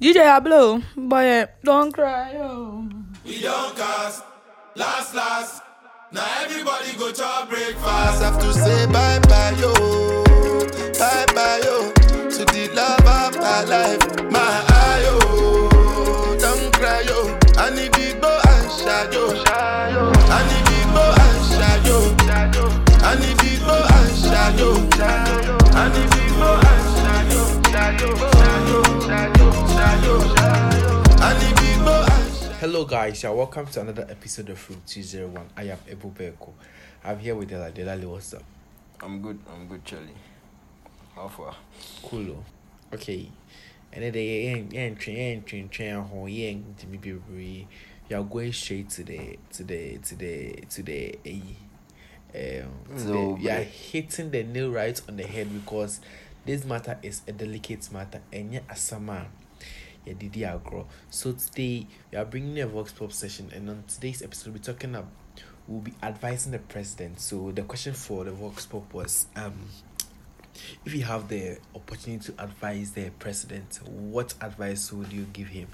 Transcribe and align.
DJ 0.00 0.24
Ablo, 0.24 0.82
boy, 0.96 1.46
don't 1.62 1.92
cry. 1.92 2.34
Oh. 2.38 2.88
We 3.24 3.40
don't 3.42 3.76
cast, 3.76 4.24
last, 4.74 5.14
last. 5.14 5.62
Now 6.12 6.24
everybody 6.40 6.96
go 6.98 7.12
to 7.12 7.46
breakfast. 7.48 8.22
Have 8.22 8.40
to 8.40 8.52
say 8.52 8.86
bye 8.86 9.18
bye 9.28 9.54
yo, 9.60 9.72
bye 10.98 11.26
bye 11.34 11.60
yo 11.62 11.92
to 12.30 12.44
the 12.46 12.70
love 12.74 13.06
of 13.06 13.36
my 13.38 13.62
life, 13.64 14.00
my 14.30 14.40
eye 14.40 15.02
yo. 15.04 15.18
Don't 16.38 16.72
cry 16.74 17.02
yo, 17.02 17.38
I 17.58 17.68
need 17.70 17.92
the 17.92 18.18
go 18.20 18.32
and 18.48 18.70
shadow. 18.72 19.36
I 19.52 20.40
need 20.48 20.64
the 20.64 20.80
go 20.96 21.04
and 21.24 21.40
shadow. 21.52 22.00
I 23.04 23.14
need 23.20 23.36
the 23.36 23.52
go 23.66 23.76
and 23.96 24.16
shadow. 24.16 24.72
I 25.76 25.88
need 25.92 26.19
Hello, 32.58 32.84
guys. 32.84 33.22
Yeah, 33.22 33.30
welcome 33.30 33.66
to 33.66 33.80
another 33.80 34.06
episode 34.10 34.48
of 34.48 34.68
Room 34.68 34.82
201. 34.84 35.50
I 35.56 35.62
am 35.62 35.78
Ebu 35.88 36.12
Beko. 36.12 36.50
I'm 37.04 37.20
here 37.20 37.36
with 37.36 37.48
Dela. 37.48 37.70
Delali, 37.70 38.06
what's 38.06 38.34
up? 38.34 38.42
I'm 39.00 39.22
good. 39.22 39.38
I'm 39.48 39.68
good, 39.68 39.84
Charlie. 39.84 40.08
How 41.14 41.28
far? 41.28 41.54
Cool. 42.02 42.30
oh. 42.32 42.44
Okay. 42.92 43.30
And 43.92 44.02
then 44.02 44.12
they 44.14 44.96
train 44.98 45.44
train 45.44 45.68
train 45.68 45.94
ho 45.94 46.26
yen 46.26 46.74
to 46.76 46.88
me 46.88 46.98
be 46.98 47.12
re. 47.12 47.68
You 48.08 48.16
are 48.16 48.24
going 48.24 48.52
straight 48.52 48.90
to 48.90 49.04
the 49.04 49.38
to 49.52 49.62
the 49.62 49.98
to 49.98 50.16
the 50.16 50.54
to 50.70 50.82
the 50.82 51.18
eh, 51.24 51.40
um 52.34 52.98
to 52.98 53.04
the, 53.04 53.36
you 53.40 53.50
are 53.50 53.62
hitting 53.62 54.32
the 54.32 54.42
nail 54.42 54.70
right 54.72 55.00
on 55.08 55.16
the 55.16 55.22
head 55.22 55.52
because 55.54 56.00
this 56.46 56.64
matter 56.64 56.98
is 57.02 57.22
a 57.28 57.32
delicate 57.32 57.90
matter 57.92 58.20
and 58.32 58.52
yet 58.52 58.66
asama 58.68 59.26
yeah 60.06 60.14
didi 60.14 60.44
agro 60.44 60.86
so 61.10 61.32
today 61.32 61.86
we 62.10 62.18
are 62.18 62.24
bringing 62.24 62.58
a 62.60 62.66
vox 62.66 62.92
pop 62.92 63.12
session 63.12 63.50
and 63.54 63.68
on 63.68 63.84
today's 63.86 64.22
episode 64.22 64.52
we're 64.52 64.58
talking 64.58 64.90
about 64.94 65.08
we'll 65.70 65.80
be 65.80 65.94
advising 66.02 66.52
the 66.52 66.58
president. 66.58 67.20
So 67.20 67.52
the 67.52 67.62
question 67.62 67.94
for 67.94 68.24
the 68.24 68.32
vox 68.32 68.66
pop 68.66 68.92
was 68.92 69.26
um 69.36 69.54
if 70.84 70.92
you 70.94 71.04
have 71.04 71.28
the 71.28 71.58
opportunity 71.76 72.32
to 72.32 72.42
advise 72.42 72.90
the 72.90 73.08
president 73.20 73.78
what 73.86 74.34
advice 74.42 74.92
would 74.92 75.12
you 75.12 75.24
give 75.32 75.48
him? 75.48 75.68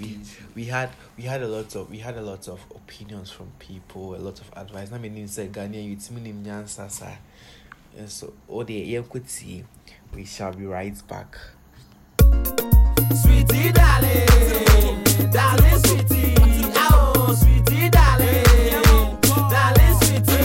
We, 0.00 0.20
we 0.54 0.64
had 0.66 0.90
we 1.16 1.24
had 1.24 1.42
a 1.42 1.48
lot 1.48 1.74
of 1.74 1.90
we 1.90 1.98
had 1.98 2.16
a 2.16 2.22
lot 2.22 2.48
of 2.48 2.64
opinions 2.74 3.30
from 3.30 3.52
people 3.58 4.14
a 4.14 4.16
lot 4.16 4.40
of 4.40 4.50
advice. 4.56 4.90
Na 4.90 4.98
many 4.98 5.26
say 5.26 5.48
Ghanaian 5.48 5.88
youth 5.88 6.10
and 7.94 8.10
so 8.10 8.32
oh 8.48 8.62
the 8.62 9.04
see 9.26 9.64
we 10.14 10.24
shall 10.24 10.52
be 10.52 10.66
right 10.66 11.00
back 11.08 11.38
Sweetie 13.22 13.72
darling, 13.72 14.26
darling 15.32 15.78
sweetie, 15.84 16.34
oh 16.76 17.34
sweetie 17.38 17.90
darling, 17.90 18.44
darling 19.50 19.94
sweetie, 20.00 20.42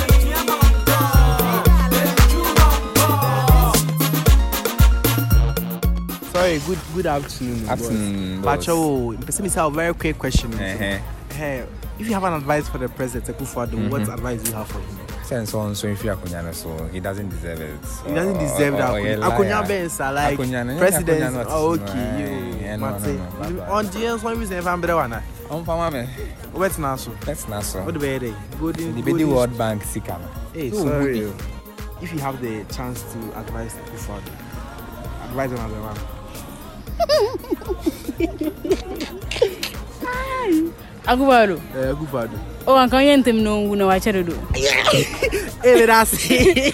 Sorry, 6.31 6.59
good 6.59 6.79
good 6.93 7.05
afternoon. 7.05 7.69
Afternoon, 7.69 8.41
boss. 8.41 8.57
boss. 8.57 8.65
Pacho, 8.65 9.13
person 9.13 9.43
me 9.43 9.49
a 9.67 9.69
very 9.69 9.93
quick 9.93 10.17
question. 10.17 10.53
Uh-huh. 10.53 10.99
Hey, 11.33 11.65
if 11.99 12.07
you 12.07 12.13
have 12.13 12.23
an 12.23 12.33
advice 12.33 12.67
for 12.67 12.77
the 12.79 12.89
president, 12.89 13.38
Akufo-Addo, 13.38 13.89
what 13.89 14.01
advice 14.01 14.41
do 14.43 14.49
you 14.51 14.57
have 14.57 14.67
for 14.67 14.79
him? 14.79 15.16
Since 15.28 15.53
on 15.56 15.75
so 15.75 15.88
if 15.89 16.06
you 16.06 16.11
are 16.11 16.53
so 16.53 16.86
he 16.86 17.02
doesn't 17.02 17.28
deserve 17.28 17.59
it. 17.59 17.80
He 18.08 18.14
doesn't 18.16 18.38
deserve 18.39 18.78
that. 18.78 18.94
Akunya 19.20 19.61
Bensa, 19.67 20.14
like 20.16 20.38
Akunya, 20.38 20.78
president. 20.80 21.19
Akunya 21.22 21.34
not- 21.34 21.47
Oh, 21.50 21.73
okay. 21.73 22.59
yeah, 22.61 22.75
no, 22.78 22.97
no, 22.97 22.97
no, 22.97 23.50
no, 23.50 23.64
On 23.64 23.86
the 23.88 24.06
end, 24.08 24.23
one 24.23 24.39
reason 24.39 24.58
if 24.58 24.66
I'm 24.66 24.80
better 24.80 24.95
one. 24.95 25.22
On 25.50 25.66
fama 25.66 25.92
me. 25.92 26.08
What's 26.53 26.78
now 26.78 26.95
so? 26.95 27.11
That's 27.25 27.45
not 27.50 27.64
so. 27.66 27.84
What 27.84 27.95
the 27.95 28.00
better? 28.00 28.34
Golden. 28.57 28.96
The 28.96 29.01
Bedi 29.01 29.25
World 29.28 29.57
Bank 29.57 29.84
sika 29.84 30.18
no. 30.18 30.28
Hey, 30.53 30.72
Oh, 30.74 30.84
sorry. 30.85 31.19
good. 31.19 31.35
If 32.01 32.13
you 32.13 32.19
have 32.19 32.40
the 32.41 32.63
chance 32.74 33.03
to 33.12 33.18
advise 33.38 33.74
Akufo-Addo, 33.75 34.31
advise 35.28 35.51
another 35.51 35.81
one. 35.84 35.97
agubalo 41.07 41.59
eh 41.75 41.90
agubado 41.90 42.38
o 42.68 42.72
Oh, 42.72 42.78
anka 42.78 43.01
yente 43.01 43.34
mno 43.34 43.57
nguna 43.62 43.85
wa 43.85 44.00
do? 44.00 44.34
E 45.63 45.85
rasi 45.85 46.73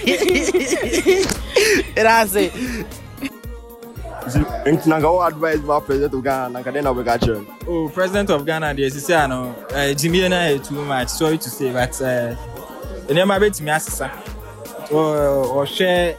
rasi 1.95 2.51
ntinanga 4.65 5.07
o 5.07 5.21
advice 5.21 5.59
ba 5.59 5.79
president 5.81 6.13
of 6.13 6.23
ghana 6.23 6.49
nanka 6.49 6.71
den 6.71 6.83
na 6.83 6.91
we 6.91 7.03
ka 7.03 7.17
chere 7.17 7.41
oh 7.67 7.89
president 7.93 8.29
of 8.31 8.43
ghana 8.45 8.73
there 8.73 8.87
is 8.87 9.05
say 9.05 9.13
ano 9.13 9.53
uh, 9.71 9.77
eh, 9.77 9.93
jimmy 9.93 10.27
na 10.29 10.49
e 10.49 10.59
too 10.59 10.83
much. 10.85 11.09
Sorry 11.09 11.37
to 11.37 11.49
say 11.49 11.71
but 11.71 12.01
uh, 12.01 12.33
ene 13.09 13.25
ma 13.27 13.37
betimi 13.39 13.69
asesa 13.69 14.09
o 14.91 15.63
hwe 15.65 16.15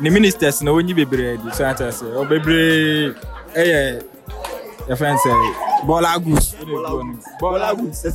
ne 0.00 0.10
ministers 0.10 0.62
na 0.62 0.70
onyi 0.70 0.94
bebree 0.94 1.36
di 1.38 1.50
so 1.50 1.64
atase 1.66 2.04
o 2.04 2.20
oh, 2.20 2.24
bebree 2.24 3.14
eh 3.56 3.98
your 4.88 4.96
friend 4.96 5.18
say 5.18 5.30
Bola 5.86 6.18
Goose. 6.22 6.54
Bola 7.40 7.74
Goose. 7.74 8.06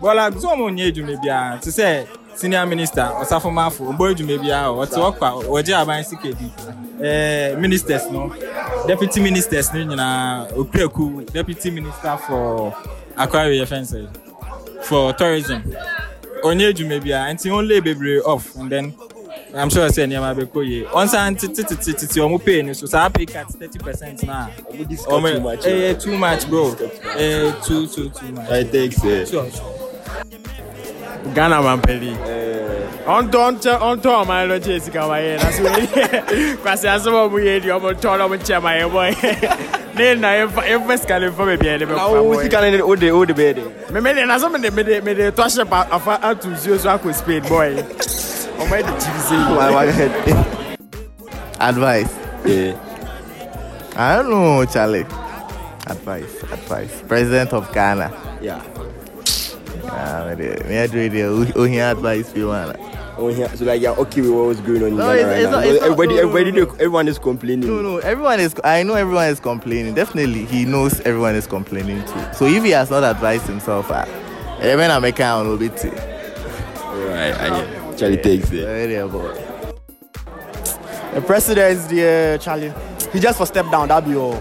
Bola 0.00 0.30
Goose. 0.30 0.46
Ọmọ 0.46 0.64
onye 0.64 0.84
edume 0.88 1.16
biara 1.22 1.58
te 1.60 1.70
sɛ 1.70 2.06
senior 2.34 2.66
minister 2.66 3.02
Ɔsafomafo 3.20 3.92
ɔbɔ 3.92 4.10
edume 4.12 4.38
biara 4.38 4.68
ɔte 4.68 4.96
ɔkpa 4.96 5.44
ɔgye 5.44 5.74
aban 5.74 6.04
sikedi 6.04 6.50
ɛɛ 7.00 7.52
eh, 7.52 7.56
ministers 7.56 8.10
no 8.10 8.32
deputy 8.86 9.20
ministers 9.20 9.72
no 9.74 9.80
nyinaa 9.84 10.46
okureku 10.56 11.30
deputy 11.32 11.70
minister 11.70 12.16
for 12.26 12.74
Accra 13.16 13.48
your 13.52 13.66
friend 13.66 13.86
say 13.86 14.06
for 14.82 15.12
tourism 15.14 15.62
onye 16.44 16.68
edume 16.72 17.00
biara 17.00 17.32
nti 17.34 17.50
wɔn 17.50 17.68
lay 17.68 17.80
bebree 17.80 18.20
off 18.24 18.54
and 18.56 18.70
then 18.70 18.94
i'm 19.54 19.70
sure 19.70 19.88
sɛ 19.88 20.06
nneɛma 20.06 20.34
bɛkɔ 20.38 20.60
yie 20.68 20.84
ɔnsan 20.86 21.36
tetetetete 21.38 22.18
ɔmo 22.20 22.38
pay 22.44 22.62
no 22.62 22.72
so 22.72 22.86
saa 22.86 23.08
pay 23.08 23.24
cut 23.26 23.48
thirty 23.48 23.78
percent 23.78 24.22
na 24.26 24.48
ɔmo 25.06 25.56
ɛyɛ 25.62 26.00
too 26.02 26.16
much 26.18 26.48
bro. 26.50 26.70
Ɛyɛ 26.74 27.48
eh, 27.48 27.52
too 27.64 27.86
too 27.86 28.08
too 28.10 28.32
much. 28.32 28.50
i 28.50 28.62
take 28.64 28.92
say. 28.92 29.24
Sure, 29.24 29.50
sure. 29.50 29.88
ghana 31.34 31.60
mampɛli 31.62 32.12
ɔntɔ 33.06 34.10
ɔma 34.20 34.46
no 34.48 34.58
kyɛ 34.58 34.80
sika 34.80 35.00
wayɛ 35.00 35.36
na 35.42 35.50
so 35.50 35.62
kwase 36.62 36.84
asɛm 36.84 37.14
a 37.26 37.28
mu 37.28 37.38
yɛdi 37.38 37.68
ɔmotɔ 37.76 38.18
no 38.18 38.28
ɔmokyɛ 38.28 38.62
ma 38.62 38.70
yɛbɔ 38.80 39.00
ne 39.96 40.14
na 40.14 40.28
yɛmfa 40.38 40.98
sika 40.98 41.18
no 41.20 41.30
mfa 41.30 41.44
baabiaɛ 41.56 41.78
ne 41.80 41.86
bɛwode 41.86 43.32
bɛyɛ 43.32 43.54
dɛ 43.56 43.62
memede 43.92 44.26
na 44.26 44.38
sɛ 44.38 45.02
mede 45.02 45.32
tɔhyɛ 45.34 46.18
ato 46.22 46.48
nsuo 46.48 46.78
so 46.78 46.88
akɔ 46.90 47.14
spain 47.14 47.42
bɔɛ 47.42 48.27
yẹ. 48.58 48.64
Ọmọ 48.64 48.74
ẹ̀ 48.78 48.82
di 48.82 48.92
jìbì 49.02 49.20
sẹ́yìn. 49.28 49.56
Why- 49.56 49.70
why 49.74 49.86
ahead? 49.88 50.10
Advice. 51.60 52.12
Yeah. 52.44 52.74
I 53.96 54.16
don't 54.16 54.30
know, 54.30 54.64
Charlie. 54.64 55.06
Advice. 55.86 56.32
Advice. 56.52 56.92
President 57.08 57.52
of 57.52 57.72
Ghana. 57.72 58.10
Yeah. 58.40 58.60
Yeah, 59.84 60.34
me 60.68 60.78
I 60.78 60.86
do 60.86 60.98
it. 60.98 61.56
Oh, 61.56 61.64
he 61.64 61.78
advice 61.80 62.26
you, 62.36 62.52
yeah. 62.52 63.48
So 63.54 63.64
like 63.64 63.82
you're 63.82 63.96
okay 63.98 64.20
with 64.20 64.30
what's 64.30 64.60
going 64.60 64.82
on 64.82 64.88
in 64.88 64.96
No, 64.96 65.06
Ghana 65.06 65.14
it's- 65.14 65.26
right 65.26 65.42
it's 65.42 65.50
now. 65.50 65.56
not- 65.56 65.66
it's 65.66 65.80
not- 65.80 65.82
everybody, 65.90 66.14
no, 66.14 66.20
everybody, 66.28 66.60
everyone 66.78 67.08
is 67.08 67.18
complaining. 67.18 67.66
No, 67.68 67.82
no. 67.82 67.98
Everyone 67.98 68.38
is. 68.38 68.54
I 68.62 68.82
know 68.84 68.94
everyone 68.94 69.26
is 69.26 69.40
complaining. 69.40 69.94
Definitely, 69.94 70.44
he 70.44 70.64
knows 70.64 71.00
everyone 71.04 71.34
is 71.34 71.46
complaining 71.48 72.02
too. 72.04 72.20
So 72.38 72.44
if 72.46 72.62
he 72.62 72.70
has 72.70 72.90
not 72.90 73.02
advised 73.02 73.46
himself, 73.46 73.90
uh, 73.90 74.04
even 74.62 74.90
I 74.90 74.98
make 75.00 75.18
a 75.18 75.36
little 75.38 75.56
bit. 75.56 75.82
Right, 77.10 77.34
I 77.40 77.48
hear. 77.98 78.08
Charlie 78.10 78.22
takes 78.22 78.50
it. 78.52 78.64
Very 78.64 78.94
about. 78.96 79.36
The 81.14 81.20
president 81.22 81.72
is 81.72 81.88
there, 81.88 82.38
Charlie. 82.38 82.72
He 83.12 83.20
just 83.20 83.38
for 83.38 83.46
step 83.46 83.70
down, 83.70 83.88
that 83.88 84.04
be 84.04 84.14
all. 84.14 84.34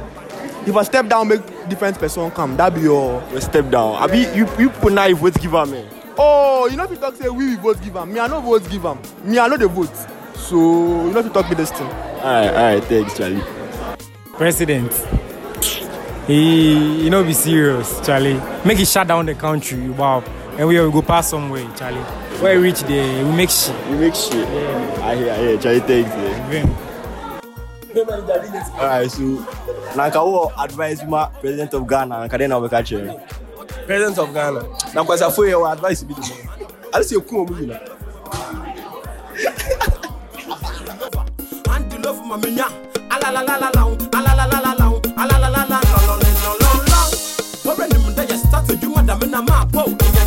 If 0.66 0.76
I 0.76 0.84
step 0.84 1.08
down, 1.08 1.30
make 1.30 1.42
different 1.70 1.98
person 1.98 2.30
come, 2.32 2.58
that 2.58 2.76
be 2.76 2.88
all. 2.88 3.24
We 3.34 3.40
step 3.42 3.70
down. 3.72 3.96
Abi, 3.96 4.20
you 4.36 4.48
you 4.60 4.70
people 4.70 4.90
now 4.90 5.06
you 5.06 5.16
vote 5.16 5.40
give 5.42 5.54
am. 5.56 5.74
eh? 5.74 5.84
Oh, 6.18 6.68
you 6.70 6.76
know 6.76 6.84
if 6.84 6.92
you 6.92 6.98
talk 6.98 7.16
say 7.16 7.30
we 7.30 7.56
will 7.56 7.74
vote 7.74 7.82
give 7.84 7.96
am. 7.96 8.12
Me 8.14 8.20
I 8.20 8.28
no 8.28 8.42
vote 8.42 8.70
give 8.70 8.86
am. 8.86 9.00
Me 9.24 9.40
I 9.40 9.48
no 9.48 9.56
the 9.58 9.68
vote. 9.68 9.96
So 10.36 10.58
you 11.06 11.14
know 11.14 11.20
if 11.20 11.26
you 11.26 11.32
talk 11.32 11.50
me 11.50 11.56
this 11.56 11.72
thing. 11.72 11.88
Alright, 11.88 12.54
alright, 12.54 12.84
thanks, 12.86 13.18
Charlie. 13.18 13.42
president 14.34 14.92
he 16.28 17.02
he 17.04 17.10
no 17.10 17.24
be 17.24 17.34
serious 17.34 18.00
charlie 18.06 18.40
make 18.66 18.78
he 18.78 18.86
shut 18.86 19.08
down 19.08 19.26
the 19.26 19.34
country 19.34 19.90
wow 19.90 20.22
Everywhere 20.58 20.88
we 20.88 20.92
go 20.92 21.02
pass 21.04 21.30
somewhere, 21.30 21.70
Charlie. 21.78 22.02
Where 22.42 22.58
we 22.58 22.64
reach 22.64 22.82
there, 22.82 23.24
we 23.24 23.32
make 23.32 23.52
shit. 23.52 23.76
We 23.92 23.98
make 23.98 24.16
shit. 24.16 24.34
Yeah. 24.34 25.00
I 25.06 25.16
hear, 25.16 25.32
I 25.32 25.38
hear. 25.38 25.58
Charlie, 25.60 25.80
thanks. 25.82 26.10
Eh. 26.10 26.52
Yeah. 26.52 26.88
Alright, 28.82 29.12
so 29.12 29.22
na 29.96 30.10
nka 30.10 30.18
wo 30.26 30.52
advice 30.58 31.04
ma 31.06 31.30
president 31.42 31.74
of 31.74 31.86
Ghana 31.86 32.26
nka 32.26 32.38
den 32.38 32.50
na 32.50 32.58
obeka 32.58 32.82
chere. 32.86 33.14
President 33.86 34.18
of 34.18 34.34
Ghana. 34.34 34.62
Na 34.94 35.04
kwasa 35.06 35.30
fo 35.30 35.44
ye 35.46 35.54
wo 35.54 35.66
advice 35.70 36.02
bi 36.04 36.14
dey. 36.14 36.42
Ali 36.94 37.04
se 37.06 37.20
kun 37.22 37.46
omu 37.46 37.68
na. 37.68 37.78
And 41.70 41.94
mu 42.26 42.42
da 49.06 49.26
na 49.28 50.27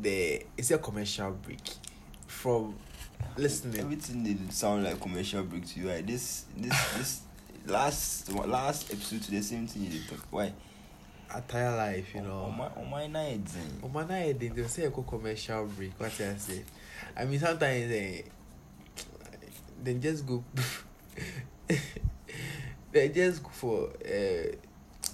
the 0.00 0.42
it's 0.56 0.70
a 0.70 0.78
commercial 0.78 1.30
break 1.32 1.60
from 2.26 2.74
listening. 3.36 3.80
Everything 3.80 4.24
did 4.24 4.52
sound 4.52 4.84
like 4.84 5.00
commercial 5.00 5.42
break 5.42 5.66
to 5.66 5.80
you. 5.80 5.88
Right? 5.90 6.06
This 6.06 6.44
this 6.56 6.94
this 6.96 7.20
last 7.66 8.32
last 8.32 8.92
episode 8.92 9.22
to 9.22 9.30
the 9.30 9.42
same 9.42 9.66
thing 9.66 9.84
you 9.84 9.90
did 9.90 10.08
talk. 10.08 10.26
Why? 10.30 10.52
Ataya 11.30 11.76
life, 11.76 12.14
you 12.14 12.22
know. 12.22 12.54
Oman 12.76 13.12
na 13.12 13.20
edin. 13.20 13.80
Oman 13.84 14.08
na 14.08 14.14
edin. 14.14 14.54
They 14.54 14.62
say 14.64 14.84
a 14.84 14.90
commercial 14.90 15.66
break. 15.66 15.92
What 15.98 16.08
I 16.20 16.36
say? 16.36 16.64
I 17.16 17.24
mean 17.24 17.38
sometimes 17.38 17.90
eh, 17.92 18.22
they 19.82 19.94
just 19.94 20.26
go. 20.26 20.42
they 22.92 23.08
just 23.10 23.42
go 23.42 23.50
for 23.50 23.90
uh, 24.04 24.56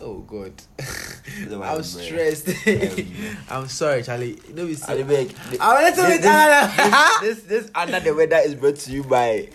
oh 0.00 0.18
God. 0.20 0.52
I'm 1.26 1.82
stressed. 1.82 2.48
I'm 3.50 3.68
sorry, 3.68 4.02
Charlie. 4.02 4.38
Don't 4.54 4.66
be 4.66 5.04
Beg, 5.04 5.34
I'm 5.60 5.82
a 5.82 5.88
little 5.88 6.06
bit 6.06 6.22
tired. 6.22 7.22
This, 7.22 7.42
this, 7.42 7.70
under 7.74 8.00
the 8.00 8.14
weather 8.14 8.36
is 8.36 8.54
brought 8.54 8.76
to 8.76 8.92
you 8.92 9.04
by 9.04 9.48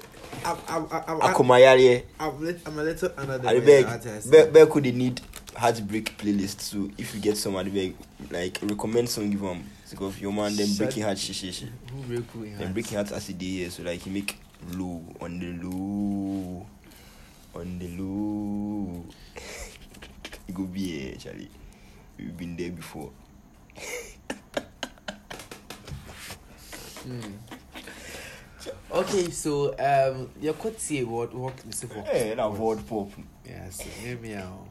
Akumayari. 0.44 2.04
I'm 2.19 2.60
I'm 2.66 2.80
a 2.80 2.83
little 2.83 3.12
under 3.18 3.38
the 3.38 3.48
weather. 3.48 4.01
Beg, 4.31 4.54
Where 4.54 4.66
could 4.66 4.83
they 4.86 4.92
need 4.92 5.21
heartbreak 5.56 6.18
playlist? 6.18 6.62
So 6.62 6.89
if 6.98 7.13
you 7.13 7.21
get 7.21 7.38
some, 7.38 7.54
like, 7.54 8.60
recommend 8.63 9.10
some, 9.10 9.30
give 9.30 9.42
them. 9.42 9.63
Because 9.89 10.19
your 10.22 10.31
man, 10.33 10.56
them 10.56 10.69
breaking 10.77 11.04
heart, 11.04 11.18
she, 11.18 11.33
she, 11.33 11.51
she. 11.51 11.65
Who 11.92 12.01
breaking 12.04 12.50
heart? 12.51 12.60
Them 12.60 12.74
breaking 12.74 12.95
heart 12.95 13.12
as 13.12 13.30
a 13.30 13.33
day, 13.33 13.69
so 13.69 13.83
like, 13.83 14.00
he 14.00 14.10
make 14.10 14.38
low, 14.74 15.01
on 15.22 15.39
the 15.39 15.54
low, 15.63 16.65
on 17.56 17.80
the 17.80 17.88
low. 17.98 19.06
It 20.50 20.56
go 20.56 20.63
be, 20.63 21.12
eh, 21.12 21.15
Charlie. 21.19 21.48
We've 22.19 22.36
been 22.36 22.57
there 22.57 22.71
before. 22.71 23.12
mm. 27.07 27.33
Ok, 28.92 29.31
so, 29.31 29.69
um, 29.80 30.30
yo 30.42 30.54
kote 30.54 30.80
siye 30.80 31.04
wot, 31.04 31.33
wot 31.33 31.66
misi 31.66 31.88
wot. 31.88 32.07
E, 32.13 32.36
la 32.36 32.48
wot 32.50 32.81
pop. 32.88 33.12
Ya, 33.45 33.71
se, 33.71 33.86
ne 34.04 34.16
mi 34.16 34.33
a 34.33 34.44
ou. 34.50 34.68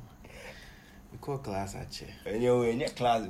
Mi 1.13 1.19
kote 1.21 1.45
klas 1.45 1.75
a 1.75 1.87
che. 1.91 2.07
E, 2.27 2.37
yo, 2.43 2.61
enye 2.69 2.89
klas, 2.95 3.23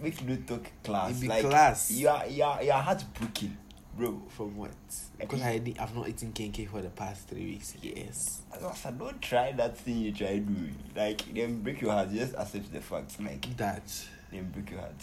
mi 0.00 0.10
ki 0.10 0.24
do 0.24 0.36
tok 0.48 0.70
klas. 0.82 1.10
E, 1.12 1.26
bi 1.26 1.42
klas. 1.42 1.90
Ya, 1.90 2.22
ya, 2.24 2.54
ya 2.64 2.80
hat 2.82 3.04
bukin. 3.20 3.52
Bro. 3.98 4.22
From 4.28 4.56
what? 4.56 4.70
Because 5.18 5.42
I 5.42 5.58
did, 5.58 5.76
I've 5.78 5.94
not 5.94 6.08
eaten 6.08 6.32
kenkey 6.32 6.68
for 6.68 6.80
the 6.80 6.88
past 6.88 7.26
three 7.28 7.46
weeks. 7.46 7.74
Yes. 7.82 8.42
So 8.76 8.90
don't 8.92 9.20
try 9.20 9.50
that 9.52 9.76
thing 9.76 9.98
you 9.98 10.12
try 10.12 10.38
doing. 10.38 10.76
Like, 10.94 11.22
then 11.34 11.62
break 11.62 11.80
your 11.80 11.90
heart. 11.90 12.12
Just 12.12 12.34
accept 12.34 12.72
the 12.72 12.80
fact. 12.80 13.20
Like, 13.20 13.56
that. 13.56 13.82
Then 14.30 14.50
break 14.50 14.70
your 14.70 14.80
heart. 14.80 14.94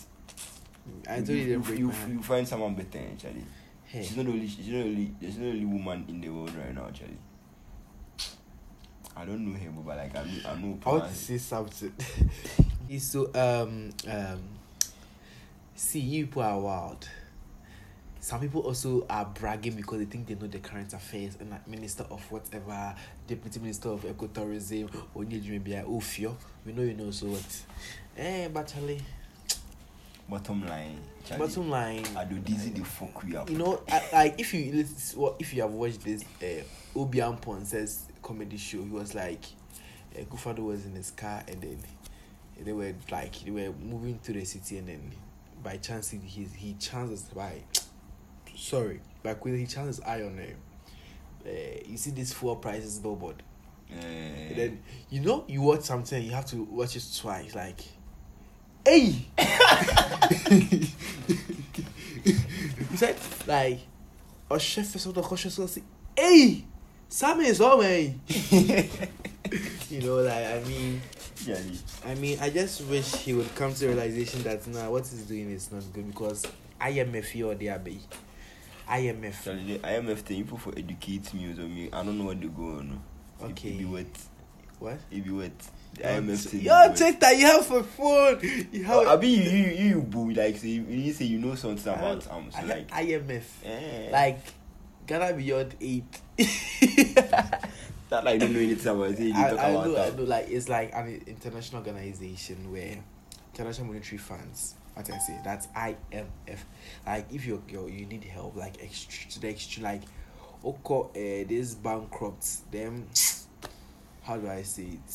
I 1.10 1.16
told 1.18 1.30
you, 1.30 1.50
then 1.50 1.60
break 1.60 1.80
you, 1.80 1.92
you 2.08 2.22
find 2.22 2.48
someone 2.48 2.74
better, 2.74 3.04
actually. 3.12 3.44
Hey. 3.84 4.04
She's 4.04 4.16
not 4.16 4.28
the 4.28 4.32
only. 4.32 4.48
She's 4.48 4.68
not 4.68 4.78
the 4.78 4.84
only. 4.84 5.16
There's 5.20 5.38
not 5.38 5.44
the 5.44 5.50
only 5.50 5.66
woman 5.66 6.06
in 6.08 6.22
the 6.22 6.30
world 6.30 6.56
right 6.56 6.74
now, 6.74 6.88
actually. 6.88 7.18
I 9.18 9.26
don't 9.26 9.46
know 9.46 9.58
him, 9.58 9.76
but 9.86 9.98
like 9.98 10.16
I 10.16 10.24
know. 10.24 10.50
I 10.50 10.56
know. 10.56 10.80
I 10.86 10.90
want 10.90 11.10
to 11.10 11.16
say 11.16 11.38
something. 11.38 11.94
So 13.00 13.32
um 13.34 13.90
um 14.08 14.42
see 15.74 16.00
you 16.00 16.28
people 16.28 16.44
are 16.44 16.60
wild. 16.60 17.10
Some 18.25 18.39
people 18.39 18.62
also 18.62 19.06
are 19.07 19.24
bragging 19.24 19.75
because 19.75 20.00
they 20.00 20.06
think 20.06 20.25
they 20.25 20.33
know 20.33 20.48
the 20.48 20.57
current 20.57 20.92
affairs 20.94 21.38
and 21.39 21.51
like 21.51 21.68
minister 21.68 22.07
of 22.10 22.24
whatever, 22.31 22.95
deputy 23.27 23.60
minister 23.60 23.89
of 23.89 24.01
ecotourism, 24.01 24.89
or 25.13 25.22
maybe 25.22 25.74
Ofio. 25.74 26.36
We 26.66 26.74
know 26.74 26.81
you 26.81 26.95
know 26.95 27.12
so 27.12 27.27
what. 27.27 27.62
Eh, 28.18 28.48
but 28.48 28.66
Charlie, 28.66 29.00
Bottom 30.27 30.66
line. 30.66 30.98
Charlie, 31.24 31.45
bottom 31.45 31.69
line, 31.69 32.04
I 32.18 32.25
do 32.25 32.39
dizzy 32.39 32.72
the 32.72 32.83
fuck 32.83 33.22
we 33.24 33.36
up. 33.36 33.48
you 33.48 33.60
know, 33.60 33.83
like 34.12 34.39
if 34.39 34.56
you 34.56 34.83
if 35.38 35.54
you 35.54 35.62
have 35.62 35.74
watched 35.74 36.01
this 36.04 36.24
uh, 36.42 36.63
Obian 36.98 37.39
Ponce's 37.39 38.07
comedy 38.24 38.57
show, 38.57 38.81
he 38.81 38.89
was 38.89 39.13
like, 39.13 39.44
uh, 40.18 40.22
Gufado 40.22 40.66
was 40.66 40.83
in 40.83 40.95
his 40.95 41.12
car 41.12 41.44
and 41.48 41.62
then 41.62 41.77
they 42.60 42.74
were 42.74 42.95
like 43.12 43.36
they 43.42 43.51
were 43.51 43.72
moving 43.83 44.18
to 44.24 44.33
the 44.33 44.44
city 44.45 44.80
and 44.80 44.88
then 44.88 45.12
by 45.63 45.77
chance 45.77 46.10
he 46.10 46.18
he, 46.18 46.48
he 46.57 46.74
chances 46.80 47.22
by 47.25 47.62
sorry 48.56 49.02
by 49.24 49.34
when 49.34 49.57
he 49.57 49.66
chances 49.66 50.00
eye 50.06 50.22
on 50.22 50.38
him. 50.38 50.57
Uh, 51.46 51.50
you 51.86 51.98
see 51.98 52.12
this 52.12 52.34
fuel 52.34 52.56
prices 52.56 53.00
billboard. 53.00 53.44
Eh, 53.92 54.48
And 54.50 54.56
then 54.57 54.84
you 55.10 55.22
know 55.22 55.46
you 55.48 55.62
watch 55.62 55.81
something 55.81 56.24
you 56.24 56.31
have 56.31 56.46
to 56.48 56.63
watch 56.63 56.96
it 56.96 57.04
twice 57.19 57.54
like 57.54 57.81
hey 58.84 59.25
he 62.24 62.98
said 62.98 63.16
like 63.46 63.80
a 64.50 64.60
chef 64.60 64.96
is 64.96 65.04
the 65.06 65.22
cautious 65.22 65.56
say 65.72 65.84
hey 66.18 66.66
Sammy 67.10 67.46
is 67.46 67.62
on 67.62 67.80
me 67.80 68.19
you 69.90 70.01
know 70.01 70.16
like 70.18 70.46
I 70.46 70.62
mean 70.68 71.01
Charlie. 71.46 71.80
I 72.06 72.16
mean 72.16 72.40
I 72.42 72.50
just 72.50 72.81
wish 72.86 73.13
he 73.18 73.34
would 73.34 73.54
come 73.56 73.74
to 73.74 73.80
the 73.80 73.88
realization 73.90 74.42
that 74.44 74.66
nah 74.68 74.90
what 74.90 75.01
he's 75.08 75.24
doing 75.24 75.51
is 75.51 75.72
not 75.72 75.84
good 75.94 76.08
because 76.08 76.44
IMF 76.81 77.25
here 77.25 77.48
or 77.48 77.56
there 77.56 77.78
be 77.80 78.00
IMF. 78.90 79.44
Charlie, 79.44 79.78
the 79.78 79.80
IMF 79.80 80.18
thing, 80.20 80.44
people 80.44 80.58
for 80.58 80.74
educate 80.78 81.34
me 81.34 81.52
or 81.52 81.56
something. 81.56 81.90
I 81.94 82.04
don't 82.04 82.18
know 82.18 82.26
what 82.26 82.40
they 82.42 82.48
go 82.48 82.64
on. 82.64 83.02
Okay. 83.42 83.70
It, 83.70 83.74
it 83.74 83.78
be 83.80 83.86
wet. 83.86 84.20
What? 84.80 85.00
It 85.12 85.24
be 85.24 85.32
wet. 85.32 85.70
The 85.96 86.04
IMF 86.04 86.48
thing. 86.48 86.62
Yo, 86.62 86.94
check 86.94 87.20
that. 87.20 87.38
You 87.38 87.46
have 87.46 87.72
a 87.72 87.84
phone. 87.84 88.39
You 88.72 88.84
have. 88.84 88.96
Oh, 88.98 89.18
I 89.18 89.22
mean, 89.22 89.42
you 89.42 89.50
you 89.50 89.86
you, 89.89 90.01
boo 90.01 90.32
like 90.32 90.58
say 90.58 90.68
you, 90.70 90.84
you 90.84 91.13
say 91.13 91.25
you 91.25 91.39
know 91.39 91.56
something 91.56 91.94
about 91.94 92.30
um 92.32 92.50
so 92.51 92.60
I, 92.60 92.63
like 92.63 92.88
IMF. 92.92 93.44
Eh. 93.63 94.10
Like 94.12 94.39
Ghana 95.08 95.34
Beyond 95.34 95.75
Aid. 95.80 96.06
that 98.10 98.24
like 98.24 98.39
don't 98.39 98.54
know 98.54 98.60
anything 98.60 98.88
about 98.88 99.12
it. 99.12 99.20
You 99.20 99.34
I, 99.36 99.50
talk 99.50 99.60
I 99.60 99.70
about 99.70 99.86
know, 99.86 99.94
that. 99.94 100.13
I 100.13 100.15
know. 100.15 100.24
Like 100.24 100.50
it's 100.50 100.70
like 100.70 100.94
an 100.94 101.24
international 101.27 101.80
organization 101.80 102.72
where 102.72 102.98
international 103.54 103.88
monetary 103.88 104.18
funds. 104.18 104.75
What 104.96 105.12
I 105.12 105.18
say, 105.20 105.38
that's 105.44 105.68
IMF. 105.68 106.58
Like 107.06 107.28
if 107.32 107.46
you 107.46 107.62
you 107.68 107.88
you 107.88 108.06
need 108.06 108.24
help, 108.24 108.56
like 108.56 108.78
extra 108.82 109.30
to 109.32 109.40
the 109.42 109.50
extra, 109.50 109.84
like 109.84 110.04
okay, 110.64 111.44
uh, 111.44 111.48
this 111.48 111.75
bankrupt 111.75 112.72
them. 112.72 113.06
How 114.24 114.38
do 114.38 114.50
I 114.50 114.62
say 114.64 114.84
it? 114.84 115.14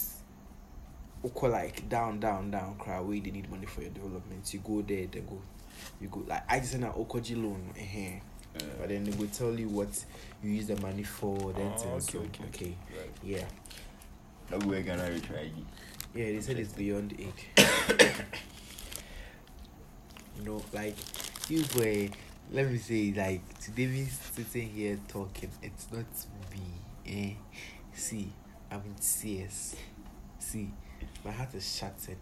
Okay, 1.24 1.48
like 1.48 1.88
down, 1.88 2.20
down, 2.20 2.50
down, 2.50 2.76
cry 2.78 3.00
where 3.00 3.18
they 3.20 3.30
need 3.30 3.50
money 3.50 3.66
for 3.66 3.80
your 3.80 3.90
development. 3.90 4.52
You 4.52 4.60
go 4.60 4.82
there, 4.82 5.06
they 5.10 5.20
go. 5.20 5.40
You 5.98 6.08
go 6.08 6.24
like 6.28 6.42
I 6.46 6.58
just 6.60 6.72
send 6.72 6.84
an 6.84 6.92
Okoji 6.92 7.42
loan, 7.42 7.72
uh 7.74 8.62
but 8.78 8.88
then 8.90 9.04
they 9.04 9.16
will 9.16 9.28
tell 9.28 9.58
you 9.58 9.68
what 9.68 9.88
you 10.42 10.50
use 10.50 10.66
the 10.66 10.76
money 10.80 11.04
for. 11.04 11.52
Then 11.54 11.72
Oh, 11.78 11.82
okay, 11.96 12.18
okay, 12.18 12.18
okay. 12.18 12.44
okay, 12.48 12.76
Right. 12.98 13.10
yeah. 13.22 13.44
That 14.50 14.62
way, 14.64 14.82
Ghana 14.82 15.04
retry. 15.04 15.50
Yeah, 16.14 16.26
they 16.26 16.40
said 16.40 16.58
it's 16.58 16.72
beyond 16.74 17.14
aid. 17.18 17.32
you 20.40 20.46
know, 20.46 20.62
like 20.72 20.96
you 21.48 21.64
were 21.76 22.08
let 22.52 22.70
me 22.70 22.78
say, 22.78 23.12
like 23.16 23.58
today 23.60 23.86
we 23.86 24.04
sitting 24.06 24.68
here 24.68 24.98
talking, 25.08 25.50
it's 25.62 25.86
not 25.92 26.04
me. 26.52 26.62
Eh? 27.06 27.58
See, 27.94 28.32
I'm 28.70 28.82
in 28.84 29.00
CS. 29.00 29.76
See, 30.38 30.70
my 31.24 31.30
heart 31.30 31.54
is 31.54 31.76
shattered. 31.76 32.18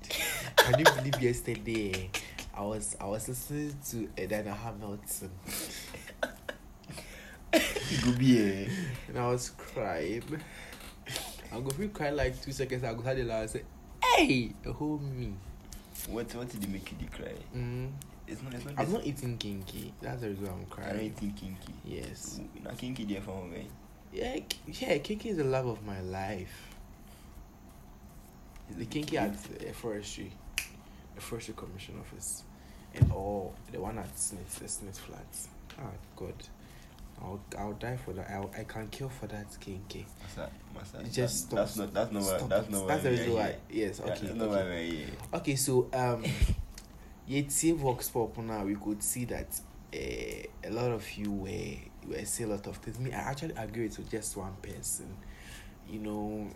Can 0.57 0.79
you 0.79 0.85
believe 0.85 1.23
yesterday 1.23 2.11
eh, 2.15 2.19
I 2.55 2.63
was 2.63 2.97
I 3.01 3.07
was 3.07 3.29
listening 3.29 3.77
to 3.91 4.23
Edina 4.23 4.55
Hamilton 4.55 5.31
be, 8.19 8.39
eh. 8.39 8.69
and 9.09 9.19
I 9.19 9.29
was 9.29 9.51
crying. 9.51 10.23
I'm 11.53 11.65
to 11.67 11.89
cry 11.89 12.11
like 12.11 12.41
two 12.43 12.53
seconds. 12.53 12.85
I 12.85 12.93
go 12.93 13.03
had 13.03 13.17
the 13.17 13.35
and 13.35 13.49
say, 13.51 13.63
"Hey, 14.03 14.53
hold 14.67 15.03
me." 15.03 15.33
What, 16.07 16.35
what 16.35 16.49
did 16.49 16.63
they 16.63 16.69
make 16.69 16.93
you 17.01 17.09
cry? 17.09 17.33
Mm. 17.57 17.91
It's 18.27 18.43
not, 18.43 18.55
it's 18.55 18.65
not 18.65 18.75
I'm 18.77 18.93
not 18.93 19.07
eating 19.07 19.39
kenkey. 19.39 19.93
That's 20.01 20.21
the 20.21 20.29
reason 20.29 20.49
I'm 20.49 20.67
crying. 20.67 20.91
I 20.91 20.93
don't 20.93 21.03
eating 21.03 21.35
kenkey. 21.35 21.73
Yes. 21.85 22.41
Not 22.63 22.77
kenkey 22.77 23.09
there 23.09 23.21
for 23.21 23.45
me. 23.45 23.67
Yeah, 24.13 24.37
yeah. 24.67 24.99
Kenkey 24.99 25.27
is 25.27 25.37
the 25.39 25.45
love 25.45 25.67
of 25.67 25.85
my 25.85 26.01
life. 26.01 26.75
The 28.77 28.85
kenkey 28.85 29.15
at 29.15 29.31
uh, 29.31 29.73
forestry, 29.73 30.31
the 31.15 31.21
forestry 31.21 31.55
commission 31.57 31.95
office, 31.99 32.43
and 32.95 33.11
all 33.13 33.55
the 33.73 33.81
one 33.81 33.99
at 33.99 34.19
Smith, 34.19 34.59
the 34.61 34.69
Smith 34.69 34.99
flats. 34.99 35.49
Ah, 35.79 35.91
God. 36.17 36.35
I'll 37.23 37.41
I'll 37.59 37.73
die 37.75 37.97
for 37.97 38.13
that. 38.13 38.31
I'll, 38.31 38.51
I 38.57 38.65
can 38.65 38.89
kill 38.89 39.09
for 39.09 39.27
that 39.27 39.47
KK. 39.61 40.05
Masa, 40.25 40.49
Masa, 40.77 41.05
It 41.07 41.13
just 41.13 41.51
that- 41.51 41.57
that's 41.57 41.77
not 41.77 41.93
that's 41.95 42.13
not 42.13 42.23
why 42.23 42.37
stop 42.39 42.49
that's 42.49 42.69
it. 42.69 42.71
not 42.73 42.81
why 42.83 42.89
That's 42.89 43.03
the 43.05 43.11
reason 43.11 43.33
why. 43.35 43.57
Yes, 43.71 44.01
Yeah, 44.05 44.13
okay, 44.13 44.27
That's 44.27 44.35
not 44.39 44.49
okay. 44.49 45.07
why. 45.31 45.39
Okay, 45.39 45.57
so 45.57 45.89
um, 45.93 46.25
yet 47.27 47.51
Vox 47.77 48.11
Pop 48.11 48.39
now 48.39 48.65
we 48.65 48.75
could 48.77 49.03
see 49.03 49.25
that 49.27 49.61
uh, 49.95 49.99
a 50.65 50.71
lot 50.71 50.91
of 50.93 51.11
you 51.13 51.33
were 51.33 51.77
were 52.09 52.25
say 52.25 52.45
a 52.45 52.47
lot 52.49 52.67
of 52.67 52.77
things. 52.79 52.99
Me, 52.99 53.13
I 53.13 53.19
actually 53.31 53.55
agree 53.57 53.85
with 53.89 54.11
just 54.11 54.37
one 54.37 54.55
person. 54.63 55.17
You 55.91 56.01
know, 56.01 56.49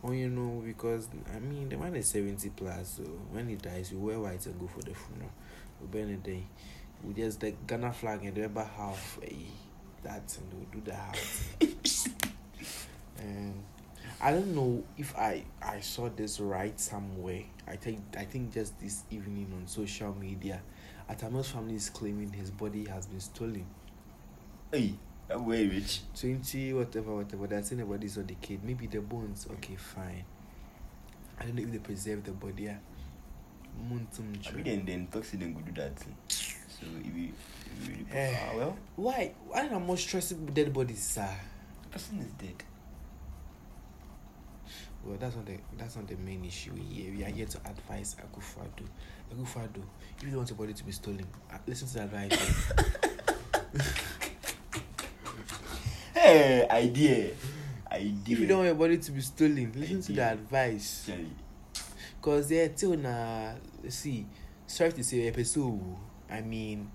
when 0.00 0.14
you 0.18 0.28
know 0.30 0.62
because 0.64 1.08
I 1.34 1.38
mean 1.38 1.68
the 1.68 1.76
man 1.76 1.94
is 1.96 2.08
seventy 2.08 2.50
plus, 2.50 2.96
so 2.96 3.02
when 3.30 3.48
he 3.48 3.56
dies, 3.56 3.92
we 3.92 3.98
wear 3.98 4.18
white 4.20 4.44
and 4.46 4.58
go 4.58 4.66
for 4.66 4.80
the 4.80 4.94
funeral. 4.94 5.30
We 5.80 5.86
burn 5.86 6.10
a 6.12 6.16
day. 6.16 6.44
We 7.04 7.14
just 7.14 7.40
the 7.40 7.52
Ghana 7.66 7.92
flag 7.92 8.24
and 8.24 8.36
remember 8.36 8.64
half 8.64 9.18
uh, 9.22 9.26
that 10.02 10.36
and 10.38 10.52
we'll 10.52 10.82
do 10.82 10.90
that. 10.90 11.18
and 13.18 13.62
I 14.20 14.32
don't 14.32 14.54
know 14.54 14.82
if 14.98 15.16
I 15.16 15.44
I 15.62 15.80
saw 15.80 16.08
this 16.08 16.40
right 16.40 16.78
somewhere. 16.78 17.42
I 17.66 17.76
think 17.76 18.00
I 18.16 18.24
think 18.24 18.52
just 18.52 18.78
this 18.80 19.04
evening 19.10 19.52
on 19.54 19.66
social 19.66 20.14
media, 20.14 20.60
Atta 21.08 21.30
Mills' 21.30 21.50
family 21.50 21.76
is 21.76 21.90
claiming 21.90 22.32
his 22.32 22.50
body 22.50 22.84
has 22.86 23.06
been 23.06 23.20
stolen. 23.20 23.66
Hey, 24.70 24.94
that 25.28 25.40
way 25.40 25.66
rich. 25.66 26.00
Twenty 26.18 26.72
whatever 26.72 27.16
whatever. 27.16 27.46
They're 27.46 27.62
saying 27.62 27.80
the 27.80 27.86
body's 27.86 28.18
on 28.18 28.26
the 28.26 28.34
kid. 28.34 28.60
Maybe 28.64 28.86
the 28.86 29.00
bones. 29.00 29.46
Okay, 29.52 29.76
fine. 29.76 30.24
I 31.38 31.44
don't 31.44 31.54
know 31.54 31.62
if 31.62 31.72
they 31.72 31.78
preserve 31.78 32.24
the 32.24 32.32
body. 32.32 32.64
Yeah. 32.64 32.76
I 33.78 33.92
mean, 33.92 34.64
then 34.64 34.84
then 34.84 35.06
toxic 35.10 35.40
then 35.40 35.54
go 35.54 35.60
do 35.60 35.72
that. 35.80 35.98
So 36.28 36.86
if 37.04 37.16
you, 37.16 37.32
really 37.88 38.04
put 38.04 38.16
eh, 38.16 38.32
her 38.34 38.56
well. 38.56 38.76
Why? 38.96 39.32
Why 39.48 39.68
not 39.68 39.82
much 39.86 40.00
stress 40.00 40.30
dead 40.30 40.72
bodies, 40.72 41.02
sir? 41.02 41.28
The 41.84 41.88
person 41.90 42.18
is 42.20 42.32
dead. 42.32 42.62
Well, 45.04 45.16
that's 45.18 45.34
not 45.34 45.46
the 45.46 45.56
that's 45.78 45.96
not 45.96 46.06
the 46.06 46.16
main 46.16 46.44
issue 46.44 46.74
here. 46.74 47.12
We 47.16 47.24
are 47.24 47.28
here 47.30 47.46
to 47.46 47.58
advise 47.64 48.16
Akufado. 48.16 48.84
Akufado, 49.32 49.82
if 50.16 50.22
you 50.22 50.28
don't 50.28 50.38
want 50.38 50.50
your 50.50 50.58
body 50.58 50.74
to 50.74 50.84
be 50.84 50.92
stolen, 50.92 51.26
uh, 51.52 51.56
listen 51.66 51.88
to 51.88 51.94
the 51.94 52.02
advice. 52.02 52.72
hey, 56.14 56.66
idea. 56.68 57.30
Idea. 57.90 58.34
If 58.34 58.40
you 58.40 58.46
don't 58.46 58.58
want 58.58 58.66
your 58.66 58.74
body 58.76 58.98
to 58.98 59.12
be 59.12 59.20
stolen, 59.22 59.72
listen 59.74 59.96
idea. 59.96 60.02
to 60.02 60.12
the 60.12 60.30
advice. 60.32 61.08
Yeah. 61.08 61.16
Cause 62.20 62.50
yeah, 62.50 62.68
till 62.68 62.96
now, 62.98 63.54
see, 63.88 64.26
sorry 64.66 64.92
to 64.92 65.02
say 65.02 65.26
episode. 65.28 65.80
I 66.28 66.42
mean, 66.42 66.90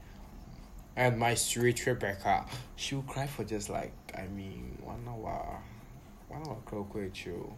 and 0.95 1.17
my 1.17 1.35
sweet 1.35 1.85
Rebecca, 1.85 2.45
she'll 2.75 3.01
cry 3.03 3.27
for 3.27 3.43
just 3.43 3.69
like 3.69 3.93
I 4.17 4.27
mean 4.27 4.77
one 4.81 5.05
hour, 5.07 5.61
one 6.27 6.47
hour 6.47 6.57
quite 6.65 7.25
you. 7.25 7.53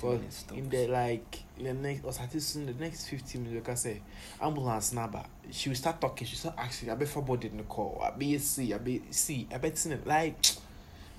Cause 0.00 0.44
in 0.54 0.68
the 0.68 0.86
like 0.86 1.42
the 1.58 1.74
next 1.74 2.04
or 2.04 2.12
soon 2.40 2.66
the 2.66 2.72
next 2.72 3.08
fifteen 3.08 3.44
minutes, 3.44 3.66
like 3.66 3.72
I 3.72 3.78
say, 3.78 4.02
ambulance 4.40 4.92
number. 4.92 5.22
She 5.50 5.68
will 5.68 5.76
start 5.76 6.00
talking. 6.00 6.26
She 6.26 6.36
start 6.36 6.54
asking. 6.58 6.90
I 6.90 6.94
bet 6.94 7.08
for 7.08 7.22
body 7.22 7.48
in 7.48 7.58
the 7.58 7.62
call. 7.64 8.00
I 8.02 8.10
be 8.16 8.38
see. 8.38 8.72
I 8.72 8.78
be 8.78 9.02
see. 9.10 9.46
I 9.52 9.58
bet 9.58 9.76
see 9.76 9.94
like. 10.04 10.36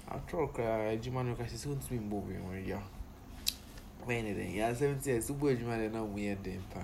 I 0.10 0.18
try 0.28 0.48
cry. 0.48 1.00
Jima 1.02 1.26
no 1.26 1.36
cry. 1.36 1.48
She's 1.50 1.66
going 1.66 1.80
to 1.80 1.90
be 1.90 2.00
moving 2.00 2.48
when 2.48 2.66
you. 2.66 2.80
When 4.06 4.26
it 4.26 4.50
yeah 4.50 4.74
seventy 4.74 5.12
years. 5.12 5.26
Super 5.26 5.56
Jima 5.56 5.78
de 5.78 5.90
na 5.90 6.04
weird 6.04 6.44
them 6.44 6.64
pa. 6.74 6.80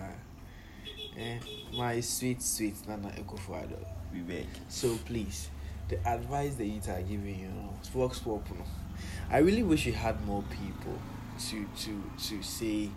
Eh, 1.17 1.39
my 1.75 1.99
sweet 2.01 2.41
sweet 2.41 2.75
Nana 2.87 3.09
Akufo-Addo. 3.09 3.98
We 4.13 4.19
beg. 4.19 4.47
So 4.69 4.97
please, 5.05 5.49
the 5.87 5.97
advice 6.07 6.55
that 6.55 6.65
you 6.65 6.81
are 6.87 7.01
giving, 7.01 7.39
you 7.39 7.49
Vox 7.93 8.19
Pop, 8.19 8.47
you 8.49 8.55
know, 8.55 8.65
I 9.31 9.37
really 9.39 9.63
wish 9.63 9.85
we 9.85 9.91
had 9.91 10.23
more 10.25 10.43
people 10.49 10.97
to 11.49 11.65
to 11.83 12.03
to 12.27 12.43
say 12.43 12.89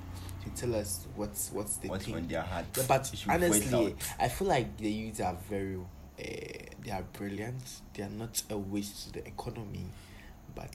to 0.45 0.50
tell 0.61 0.75
us 0.75 1.07
what's 1.14 1.50
what's 1.52 1.76
the 1.76 1.88
What's 1.88 2.07
thing. 2.07 2.14
on 2.16 2.26
their 2.26 2.42
heart? 2.42 2.66
Yeah, 2.76 2.85
but 2.88 3.04
They 3.04 3.16
should 3.16 3.26
voice 3.31 3.42
honestly. 3.42 3.95
I 4.19 4.28
feel 4.28 4.49
like 4.49 4.76
the 4.76 4.90
youths 4.90 5.21
are 5.21 5.37
very, 5.49 5.76
uh, 5.76 5.83
they 6.19 6.90
are 6.90 7.04
brilliant. 7.12 7.62
They 7.95 8.02
are 8.02 8.09
not 8.11 8.42
a 8.50 8.59
waste 8.59 9.07
to 9.07 9.12
the 9.21 9.26
economy, 9.28 9.87
but 10.54 10.75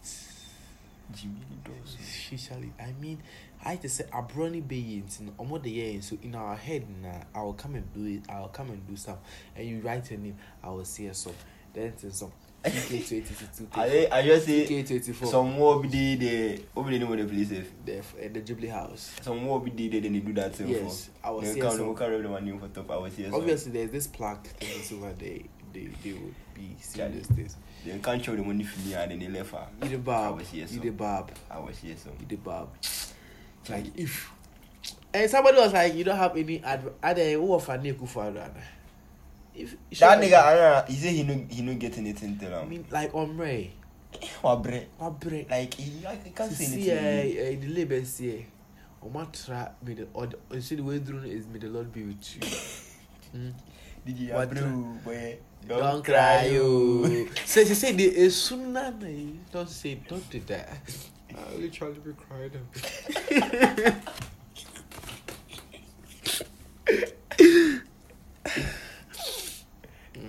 Jimmy 1.14 1.42
does. 1.64 1.96
especially, 2.02 2.74
I 2.80 2.94
mean, 3.00 3.20
I 3.66 3.76
te 3.76 3.88
say 3.88 4.06
abroni 4.06 4.66
beings, 4.66 5.20
in 5.20 5.32
omo 5.32 5.62
the 5.62 5.70
year 5.70 6.02
so 6.02 6.18
in 6.22 6.36
our 6.36 6.56
head 6.56 6.86
now 7.02 7.22
I 7.34 7.42
will 7.44 7.54
come 7.54 7.76
and 7.76 7.94
do 7.94 8.06
it 8.06 8.30
I 8.30 8.40
will 8.40 8.48
come 8.50 8.70
and 8.70 8.88
do 8.88 8.96
some 8.96 9.18
and 9.56 9.68
you 9.68 9.80
write 9.82 10.10
your 10.12 10.20
name 10.20 10.38
I 10.64 10.70
will 10.70 10.86
see 10.86 11.08
a 11.08 11.14
song. 11.14 11.34
then 11.74 11.94
it's 12.02 12.18
some 12.18 12.32
I 12.66 12.70
just 14.24 14.46
say 14.46 15.04
some 15.26 15.52
more 15.58 15.80
be 15.80 15.88
the 15.88 16.16
the, 16.16 16.64
over 16.76 16.90
the 16.90 17.00
name 17.00 17.12
of 17.12 17.18
the 17.18 17.26
place 17.26 17.50
the 17.50 18.00
uh, 18.00 18.02
eh, 18.20 18.28
the 18.34 18.42
Jubilee 18.42 18.68
House. 18.68 19.16
Some 19.22 19.44
more 19.44 19.62
be 19.62 19.72
the 19.72 20.00
then 20.00 20.14
they 20.14 20.20
do 20.20 20.34
that 20.34 20.52
eh, 20.52 20.56
thing. 20.56 20.70
Yes, 20.70 21.10
for. 21.22 21.28
I 21.28 21.32
was 21.32 21.54
see 21.54 21.60
come, 21.62 21.78
some, 21.78 21.96
can't 21.96 22.12
remember 22.12 22.30
my 22.30 22.40
name 22.40 22.60
for 22.60 22.68
top. 22.68 22.92
I 22.92 22.96
will 22.96 23.04
was 23.04 23.16
here. 23.16 23.30
Obviously, 23.34 23.72
there's 23.72 23.92
this 23.92 24.08
plaque 24.08 24.48
thing 24.48 24.70
in 24.70 24.98
over 24.98 25.14
there. 25.14 25.40
They 25.72 25.90
they 26.04 26.14
would 26.14 26.36
be 26.54 26.76
seeing 26.82 27.06
yeah, 27.06 27.16
these 27.16 27.28
things. 27.28 27.56
They 27.86 27.98
can't 28.00 28.24
show 28.24 28.36
the 28.36 28.44
money 28.44 28.64
for 28.64 28.80
me 28.82 28.96
and 28.96 29.12
then 29.12 29.20
they 29.20 29.28
left 29.28 29.52
her. 29.52 29.68
You 29.84 29.90
the 29.90 29.98
Bob. 30.00 30.34
I 30.34 30.38
was 30.38 30.50
here. 30.50 30.66
You 30.70 30.80
the 30.80 30.90
Bob. 30.90 31.32
I 31.50 31.60
was 31.60 31.78
here. 31.78 31.96
So 31.96 32.10
you 32.20 32.26
the 32.28 32.36
Bob. 32.38 32.70
It's 33.68 33.70
like, 33.70 34.00
if... 34.00 34.32
And 35.14 35.30
somebody 35.30 35.58
was 35.58 35.74
like, 35.74 35.94
you 35.94 36.04
don't 36.04 36.18
have 36.18 36.38
any 36.38 36.64
advice. 36.64 36.94
Ade, 37.04 37.34
who 37.34 37.54
of 37.54 37.68
a 37.68 37.78
neku 37.78 38.08
for 38.08 38.24
Adwana? 38.24 38.52
That 40.00 40.22
nigga, 40.22 40.42
Adwana, 40.42 40.88
he 40.88 40.96
say 40.96 41.14
he 41.14 41.24
no, 41.24 41.46
he 41.50 41.62
no 41.62 41.74
get 41.76 41.98
anything 41.98 42.38
to 42.38 42.46
them. 42.46 42.62
I 42.62 42.66
mean, 42.66 42.86
like, 42.92 43.12
omre. 43.12 43.70
Wabre. 44.42 44.86
Wabre. 45.00 45.50
Like, 45.50 45.74
he, 45.74 45.84
he 46.24 46.30
can't 46.32 46.52
say 46.52 46.66
anything. 46.66 46.84
Si, 46.84 46.92
eh, 46.92 47.56
the 47.60 47.68
label 47.68 48.06
say, 48.06 48.46
oh, 49.04 49.08
Oma 49.08 49.28
tra, 49.34 49.72
may 49.84 49.96
the, 49.96 50.08
or, 50.14 50.28
the, 50.28 50.62
see 50.62 50.76
the 50.76 50.84
way 50.84 51.00
through 51.00 51.24
is, 51.24 51.48
may 51.48 51.60
the 51.60 51.68
Lord 51.68 51.92
be 51.92 52.04
with 52.04 52.36
you. 52.36 52.42
Hmm? 53.30 53.50
Didi, 54.06 54.30
wabre 54.32 54.62
ou, 54.64 54.98
boye. 55.04 55.38
Don't, 55.68 55.82
don't 55.82 56.02
cry 56.06 56.58
ou. 56.58 57.28
Se, 57.44 57.66
se, 57.66 57.76
se, 57.76 57.92
de, 57.92 58.06
e, 58.24 58.30
sunan, 58.30 59.04
eh. 59.04 59.36
Don't 59.52 59.68
say, 59.70 59.96
don't 60.08 60.30
do 60.30 60.40
that. 60.48 60.80
I 61.36 61.56
literally 61.56 62.00
be 62.00 62.12
crying. 62.14 62.52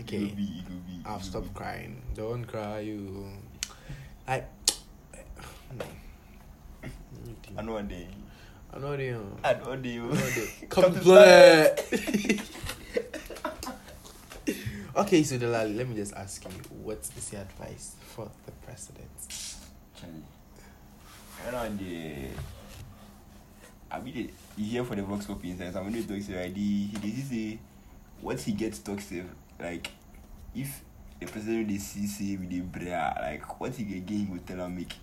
okay. 0.00 0.25
Be, 0.26 0.43
it 0.43 0.64
go 0.69 0.75
be, 0.87 1.02
I'll 1.07 1.19
go 1.19 1.23
stop 1.23 1.43
be. 1.45 1.50
crying. 1.55 2.02
Don't 2.14 2.45
cry, 2.45 2.81
you. 2.81 3.28
I. 4.26 4.43
No. 5.78 5.85
I 7.57 7.62
know 7.62 7.73
one 7.75 7.88
day. 7.88 8.07
I 8.73 8.78
know 8.78 8.97
they. 8.97 9.11
Oh. 9.12 9.23
I 9.45 9.55
know 9.55 9.69
one 9.69 9.83
day. 9.83 9.90
you- 9.95 10.05
I 10.11 10.14
know 10.14 10.31
they. 10.31 10.47
Come 10.69 10.85
Come 10.85 10.95
to 10.95 11.00
play. 11.00 11.75
okay, 14.97 15.23
so 15.23 15.38
Delali, 15.38 15.76
let 15.76 15.88
me 15.88 15.97
just 15.97 16.14
ask 16.14 16.45
you, 16.45 16.50
what 16.83 16.99
is 17.17 17.33
your 17.33 17.43
advice 17.43 17.95
for 18.14 18.28
the 18.47 18.52
president? 18.64 19.09
Charlie. 19.99 20.23
I 21.47 21.50
know 21.50 21.59
one 21.59 21.76
day. 21.76 22.28
I 23.90 24.00
mean, 24.00 24.14
the- 24.14 24.30
you 24.62 24.71
hear 24.71 24.85
for 24.85 24.97
the 24.97 25.02
Vox 25.02 25.26
Pop 25.26 25.42
instance, 25.45 25.75
I'm 25.76 25.92
to 25.92 26.02
talk 26.07 26.26
to 26.26 26.37
right? 26.37 26.54
He, 26.54 26.90
he, 27.00 27.11
he 27.11 27.23
say, 27.23 27.59
once 28.21 28.45
he 28.45 28.52
gets 28.52 28.80
toxic, 28.80 29.25
like, 29.61 29.90
if 30.54 30.83
the 31.21 31.26
president 31.26 31.68
they 31.68 31.78
see 31.78 32.07
say 32.07 32.37
with 32.37 32.50
the 32.50 32.61
bra, 32.61 33.14
like, 33.21 33.61
what 33.61 33.75
he 33.75 33.85
get 33.85 34.04
gain, 34.07 34.26
he 34.26 34.33
will 34.33 34.40
tell 34.40 34.59
him 34.66 34.76
make, 34.76 34.95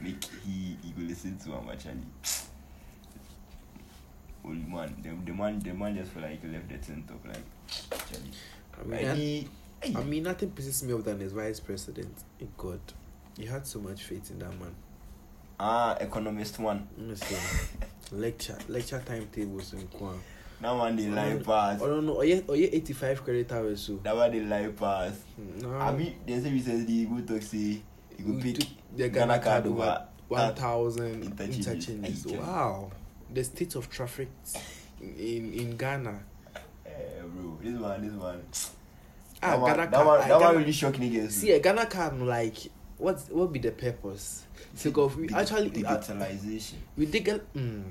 make 0.00 0.24
he, 0.44 0.76
he 0.82 0.92
will 0.96 1.06
listen 1.08 1.38
to 1.38 1.50
him 1.52 1.68
actually. 1.70 2.00
Old 4.44 4.68
man, 4.68 4.94
the, 5.02 5.10
the 5.30 5.36
man, 5.36 5.58
the 5.60 5.72
man 5.74 5.96
just 5.96 6.12
feel 6.12 6.22
like 6.22 6.40
left 6.44 6.68
the 6.68 6.78
tent 6.78 7.08
up, 7.10 7.24
like, 7.26 7.42
actually. 7.92 8.30
I 8.80 8.84
mean, 8.84 9.16
he, 9.16 9.48
I 9.94 10.02
mean, 10.02 10.22
nothing 10.24 10.50
pisses 10.50 10.82
me 10.82 10.92
off 10.94 11.04
than 11.04 11.20
his 11.20 11.32
vice 11.32 11.60
president. 11.60 12.14
God. 12.56 12.80
You 13.38 13.48
had 13.48 13.66
so 13.66 13.78
much 13.80 14.02
faith 14.02 14.30
in 14.30 14.38
that 14.38 14.58
man. 14.58 14.74
Ah, 15.58 15.96
economist 16.00 16.58
one. 16.58 16.86
Lecture, 18.12 18.56
lecture 18.68 19.02
timetables 19.04 19.72
in 19.72 19.86
Kwan. 19.88 20.18
That 20.60 20.70
one 20.74 20.96
they 20.96 21.08
lie 21.08 21.34
pass. 21.44 21.82
I 21.82 21.86
don't 21.86 22.06
know. 22.06 22.14
Or 22.14 22.24
yeah, 22.24 22.40
or 22.46 22.56
yeah, 22.56 22.68
85 22.72 23.24
credit 23.24 23.52
hours. 23.52 23.80
So. 23.82 23.96
That 24.02 24.16
one 24.16 24.30
they 24.30 24.40
lie 24.40 24.68
pass. 24.68 25.18
No. 25.60 25.74
I 25.74 25.92
mean, 25.92 26.14
they 26.26 26.38
say 26.40 26.50
recently 26.52 26.92
he 26.94 27.04
go 27.04 27.20
talk 27.20 27.42
say 27.42 27.82
you 28.16 28.24
go 28.24 28.40
pick 28.40 28.58
the 28.96 29.08
Ghana 29.08 29.38
card 29.40 29.66
over 29.66 29.84
that 30.30 30.56
1,000 30.56 31.22
interchanges. 31.40 32.26
Wow. 32.26 32.90
The 33.32 33.44
state 33.44 33.74
of 33.74 33.90
traffic 33.90 34.28
in 35.00 35.52
in 35.52 35.76
Ghana. 35.76 36.20
Eh, 36.86 36.90
bro, 37.24 37.58
this 37.60 37.78
one, 37.78 38.02
this 38.02 38.12
one. 38.14 38.42
Ah, 39.42 39.50
that 39.50 39.60
one, 39.60 39.70
Ghana 39.70 39.82
that 39.82 39.92
card- 39.92 40.06
one, 40.06 40.16
ah, 40.16 40.20
that 40.22 40.28
Ghana- 40.28 40.44
one 40.44 40.56
really 40.58 40.72
shock 40.72 40.94
niggas. 40.94 41.30
See, 41.32 41.50
a 41.50 41.58
Ghana 41.60 41.86
card, 41.86 42.22
like, 42.22 42.56
what 42.98 43.20
what 43.30 43.52
be 43.52 43.58
the 43.58 43.72
purpose? 43.72 44.44
So, 44.74 44.90
of 44.90 45.16
we 45.16 45.28
actually 45.30 45.70
digitalization. 45.70 46.74
we 46.96 47.06
dig 47.06 47.26
mm. 47.26 47.84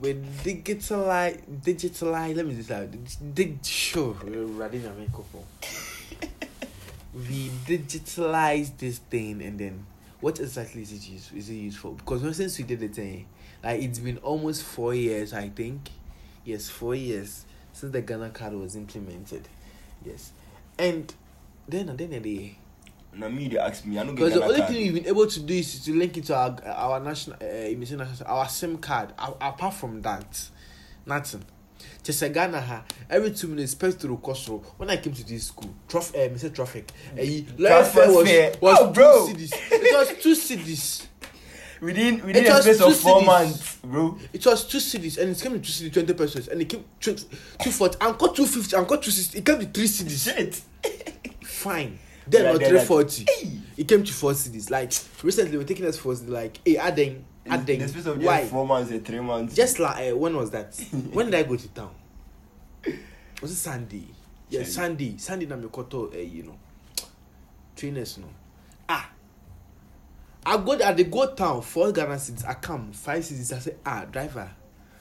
we 0.00 0.14
digitalize 0.14 1.40
digitalize. 1.62 2.36
Let 2.36 2.46
me 2.46 2.54
just 2.54 2.70
like 2.70 3.34
dig 3.34 3.64
show. 3.64 4.14
Radina 4.14 4.96
make 4.98 5.14
up. 5.14 5.26
we 7.14 7.50
digitalize 7.66 8.76
this 8.78 8.98
thing 8.98 9.42
and 9.42 9.58
then 9.58 9.86
what 10.20 10.38
exactly 10.40 10.82
is 10.82 10.92
it 10.92 11.08
used 11.08 11.34
is 11.34 11.50
it 11.50 11.54
used 11.54 11.78
for? 11.78 11.92
Because 11.92 12.36
since 12.36 12.56
we 12.58 12.64
did 12.64 12.80
the 12.80 12.88
thing, 12.88 13.26
like 13.62 13.82
it's 13.82 13.98
been 13.98 14.18
almost 14.18 14.62
four 14.62 14.94
years, 14.94 15.32
I 15.32 15.48
think. 15.48 15.90
Yes, 16.44 16.68
four 16.68 16.94
years 16.94 17.44
since 17.72 17.92
the 17.92 18.02
Ghana 18.02 18.30
card 18.30 18.54
was 18.54 18.76
implemented. 18.76 19.48
Yes, 20.04 20.32
and 20.78 21.12
then 21.68 21.88
and 21.88 21.98
then 21.98 22.10
they. 22.10 22.56
Now 23.14 23.28
me 23.28 23.48
they 23.48 23.58
ask 23.58 23.84
me, 23.84 23.98
I 23.98 24.04
don't 24.04 24.14
get 24.14 24.24
Because 24.24 24.34
the 24.34 24.42
only 24.44 24.56
card. 24.60 24.70
thing 24.70 24.82
we've 24.84 24.94
been 24.94 25.06
able 25.06 25.26
to 25.26 25.40
do 25.40 25.54
is 25.54 25.84
to 25.84 25.94
link 25.94 26.16
it 26.16 26.24
to 26.26 26.34
our 26.34 26.56
our 26.64 27.00
national 27.00 27.36
uh, 27.42 28.24
our 28.26 28.48
SIM 28.48 28.78
card. 28.78 29.12
A- 29.18 29.48
apart 29.48 29.74
from 29.74 30.00
that, 30.02 30.48
nothing. 31.04 31.44
Just 32.02 32.22
a 32.22 32.28
Ghana 32.30 32.60
ha 32.60 32.82
every 33.10 33.30
two 33.32 33.48
minutes 33.48 33.74
pass 33.74 33.94
through 33.94 34.16
Kosoro. 34.18 34.64
When 34.78 34.88
I 34.90 34.96
came 34.96 35.12
to 35.12 35.24
this 35.26 35.48
school, 35.48 35.74
traffic, 35.88 36.14
uh, 36.16 36.34
Mr. 36.34 36.54
Traffic, 36.54 36.90
uh, 37.12 37.16
Transfer 37.58 38.24
fare 38.24 38.50
was 38.60 38.60
was 38.60 38.78
Oh, 38.80 38.90
bro. 38.92 39.26
two 39.26 39.32
cities. 39.32 39.52
It 39.70 39.94
was 39.94 40.22
two 40.22 40.34
cities. 40.34 41.08
Within 41.82 42.24
within 42.24 42.44
It 42.44 42.48
a 42.48 42.62
space 42.62 42.80
of 42.80 42.96
four 42.96 43.14
cities. 43.20 43.26
months, 43.26 43.76
bro. 43.84 44.16
It 44.32 44.46
was 44.46 44.64
two 44.66 44.78
cities 44.80 45.18
and 45.18 45.30
it 45.36 45.40
came 45.40 45.52
to 45.52 45.58
two 45.58 45.72
cities, 45.72 45.92
twenty 45.92 46.14
pesos, 46.14 46.46
and 46.48 46.62
it 46.62 46.68
came 46.68 46.84
two 47.00 47.16
two 47.60 47.70
forty. 47.72 47.96
I 48.00 48.12
got 48.12 48.36
two 48.36 48.46
fifty. 48.46 48.76
I 48.76 48.84
got 48.84 49.02
two 49.02 49.10
sixty. 49.10 49.38
It 49.38 49.44
came 49.44 49.58
to 49.58 49.66
three 49.66 49.88
cities. 49.88 50.22
Shit. 50.24 50.62
Fine. 51.44 51.98
Then 52.26 52.46
or 52.54 52.58
then 52.58 52.68
three 52.68 52.78
that- 52.78 52.86
forty. 52.86 53.26
It 53.76 53.88
came 53.88 54.04
to 54.04 54.12
four 54.12 54.34
cities. 54.34 54.70
Like 54.70 54.92
recently, 55.22 55.56
we're 55.56 55.64
taking 55.64 55.86
us 55.86 55.96
for 55.98 56.14
like, 56.14 56.60
hey, 56.64 56.78
Aden, 56.78 57.24
Aden. 57.50 57.78
The 57.80 57.88
space 57.88 58.06
of 58.06 58.22
Why? 58.22 58.44
four 58.44 58.66
months 58.66 58.90
and 58.90 59.04
three 59.04 59.20
months. 59.20 59.54
Just 59.54 59.78
like 59.78 60.12
uh, 60.12 60.16
when 60.16 60.36
was 60.36 60.50
that? 60.50 60.74
when 61.12 61.26
did 61.26 61.34
I 61.34 61.42
go 61.42 61.56
to 61.56 61.68
town? 61.68 61.94
Was 63.40 63.50
it 63.50 63.56
Sunday? 63.56 64.04
Yeah, 64.50 64.64
Sunday. 64.64 65.16
Sunday. 65.16 65.18
Sunday 65.18 65.46
na 65.46 65.56
me 65.56 65.68
koto 65.72 66.10
uh, 66.12 66.16
you 66.16 66.44
know. 66.44 66.56
Trainers 67.74 68.18
no. 68.18 68.26
Ah. 68.88 69.10
I 70.44 70.56
go 70.58 70.72
at 70.74 70.96
the 70.96 71.04
go 71.04 71.34
town 71.34 71.62
four 71.62 71.90
Ghana 71.92 72.18
cities. 72.18 72.44
I 72.44 72.54
come 72.54 72.92
five 72.92 73.24
cities. 73.24 73.52
I 73.52 73.58
say 73.58 73.74
ah 73.84 74.04
driver. 74.04 74.50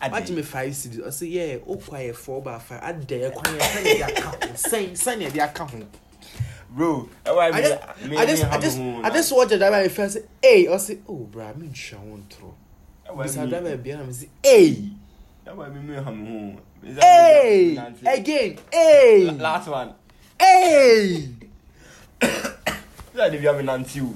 Watch 0.10 0.30
me 0.32 0.42
five 0.42 0.74
cities. 0.76 1.02
I 1.06 1.10
say 1.10 1.28
yeah. 1.28 1.58
Oh 1.68 1.76
quiet 1.76 2.16
four 2.16 2.42
by 2.42 2.58
five. 2.58 2.82
I 2.82 2.94
dare 2.94 3.32
quiet. 3.32 3.62
Sign 3.62 3.84
the 3.84 4.02
account. 4.02 4.58
Sign 4.58 4.96
sign 4.96 5.20
the 5.20 5.40
account. 5.40 5.72
Bro, 5.72 5.88
that's 5.90 6.11
Bro, 6.74 7.10
I, 7.26 7.30
mean, 7.30 7.40
I, 7.52 8.08
mean, 8.08 8.18
I 8.18 8.26
just, 8.26 8.46
I 8.46 8.58
just, 8.58 8.80
I 8.80 9.10
just 9.10 9.36
watch 9.36 9.52
a 9.52 9.58
driver 9.58 9.76
and 9.76 9.92
feel 9.92 10.10
say, 10.10 10.24
hey, 10.42 10.70
I 10.70 10.78
say, 10.78 11.00
oh, 11.08 11.16
bro, 11.16 11.46
I 11.46 11.54
mean, 11.54 11.74
she 11.74 11.96
won't 11.96 12.32
throw. 12.32 12.56
Because 13.04 13.38
I 13.38 13.46
driver 13.46 13.76
behind 13.76 14.08
me 14.08 14.14
say, 14.14 14.30
hey. 14.42 14.90
That 15.44 15.58
why 15.58 15.68
me 15.68 15.82
me 15.82 15.96
ham 15.96 16.26
home. 16.26 16.62
Hey, 16.82 17.78
again, 18.06 18.58
hey. 18.72 19.26
La 19.26 19.34
last 19.34 19.68
one. 19.68 19.94
Hey. 20.40 21.28
Like 23.14 23.34
if 23.34 23.42
you 23.42 23.48
have 23.50 23.60
an 23.60 23.68
auntie, 23.68 24.00
me 24.00 24.16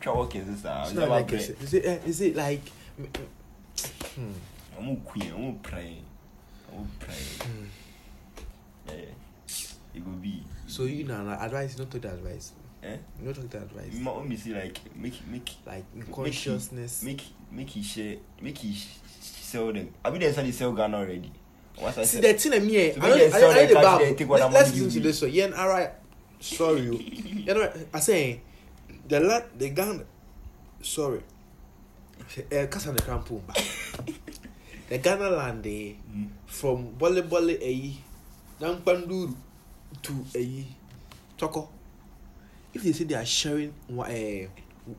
try 0.00 0.12
walking 0.12 0.52
this 0.52 0.62
time. 0.62 0.82
It's 0.84 0.92
not 0.92 1.08
like 1.08 1.28
this. 1.28 1.48
Is 1.48 1.74
it? 1.74 1.84
Eh, 1.86 1.98
is 2.06 2.20
it 2.20 2.36
like? 2.36 2.60
Hmm. 4.14 4.32
I'm 4.78 4.96
queen. 4.96 5.32
I'm 5.34 5.58
praying. 5.60 6.04
I'm 6.70 6.90
praying. 6.98 7.40
Hmm. 7.40 7.64
Yeah, 8.88 8.94
it 9.94 10.04
will 10.04 10.12
be. 10.12 10.44
So 10.74 10.82
you 10.82 11.04
know, 11.04 11.38
advice, 11.40 11.78
not 11.78 11.88
take 11.88 12.02
the 12.02 12.10
advice. 12.12 12.50
Eh? 12.82 12.96
Not 13.22 13.36
take 13.36 13.50
the 13.50 13.58
advice. 13.58 13.94
Want 14.02 14.28
me 14.28 14.36
see 14.36 14.52
like 14.52 14.80
make 14.96 15.14
make 15.30 15.48
Like 15.64 15.84
make 15.94 16.04
he- 16.06 16.10
unconsciousness. 16.10 17.04
Make 17.04 17.22
make 17.52 17.70
he 17.70 17.80
share 17.82 18.16
make 18.42 18.58
he 18.58 18.74
sell 19.20 19.72
them. 19.72 19.94
I 20.04 20.10
mean, 20.10 20.20
they 20.20 20.32
sell 20.50 20.72
Ghana 20.72 20.96
already. 20.98 21.30
Once 21.80 21.98
I 21.98 22.04
See, 22.04 22.20
the 22.20 22.34
thing 22.34 22.52
eh, 22.74 22.92
So 22.92 23.02
I 23.02 23.08
don't, 23.08 23.20
I, 23.20 23.38
sell 23.38 23.50
I, 23.50 23.66
there, 23.98 24.14
take 24.14 24.28
what 24.28 24.40
Let, 24.40 24.46
I'm 24.46 24.52
let's 24.52 24.72
listen 24.72 24.90
to 24.90 25.00
this 25.00 25.22
one. 25.22 25.30
Yeah, 25.30 25.50
all 25.56 25.68
right. 25.68 25.90
Sorry, 26.40 26.80
you. 26.80 26.98
you 26.98 27.54
know, 27.54 27.72
I 27.94 28.00
say 28.00 28.40
the 29.06 29.20
lad, 29.20 29.44
the 29.56 29.70
Ghana. 29.70 30.02
Sorry. 30.82 31.20
Uh, 32.50 32.66
Kasa 32.66 32.90
the 32.90 33.02
Crampo. 33.02 33.40
The 34.88 34.98
Ghana 34.98 35.30
land 35.30 35.66
eh, 35.66 35.94
from 36.46 36.92
Bole 36.98 37.22
Bole 37.22 37.56
eh, 37.62 37.92
Nampanduru 38.60 39.34
to 40.02 40.12
eh, 40.34 40.62
Toko. 41.36 41.68
If 42.72 42.82
they 42.82 42.92
say 42.92 43.04
they 43.04 43.14
are 43.14 43.24
sharing 43.24 43.72
uh, 43.98 44.04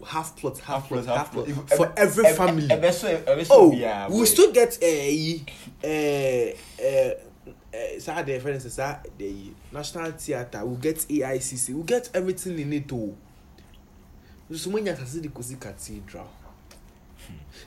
half 0.06 0.36
plot, 0.38 0.58
half, 0.60 0.88
plot, 0.88 1.06
half 1.06 1.32
plot, 1.34 1.48
If- 1.48 1.56
for 1.78 1.88
ebe- 1.88 1.94
every 1.98 2.34
family. 2.34 2.68
so- 2.92 3.08
ebe 3.08 3.46
so 3.46 3.54
oh, 3.56 3.72
biara, 3.72 4.10
we 4.10 4.26
still 4.26 4.52
get 4.52 4.78
a 4.82 5.42
uh, 5.84 6.84
uh, 6.84 7.14
uh, 7.76 8.00
saa 8.00 8.22
the 8.24 8.40
for 8.40 8.50
instance 8.50 8.76
saa 8.76 8.98
the 9.18 9.52
national 9.72 10.12
theatre 10.14 10.66
we 10.66 10.78
get 10.78 10.98
AICC 10.98 11.70
we 11.76 11.84
get 11.84 12.10
everything 12.14 12.58
in 12.60 12.74
it 12.74 12.92
o 12.94 13.14
so 14.54 14.70
when 14.70 14.86
you 14.86 14.96
see 15.06 15.20
the 15.20 15.28
Kosi 15.30 15.60
cathedral. 15.60 16.30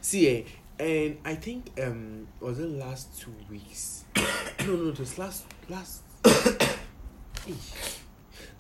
See 0.00 0.26
eh 0.28 0.42
and 0.80 1.18
I 1.24 1.34
think 1.34 1.70
um 1.82 2.26
was 2.40 2.58
it 2.58 2.68
last 2.70 3.20
two 3.20 3.34
weeks? 3.50 4.04
No 4.66 4.74
no 4.76 4.88
it 4.90 4.98
was 4.98 5.18
last 5.18 5.44
last 5.68 6.02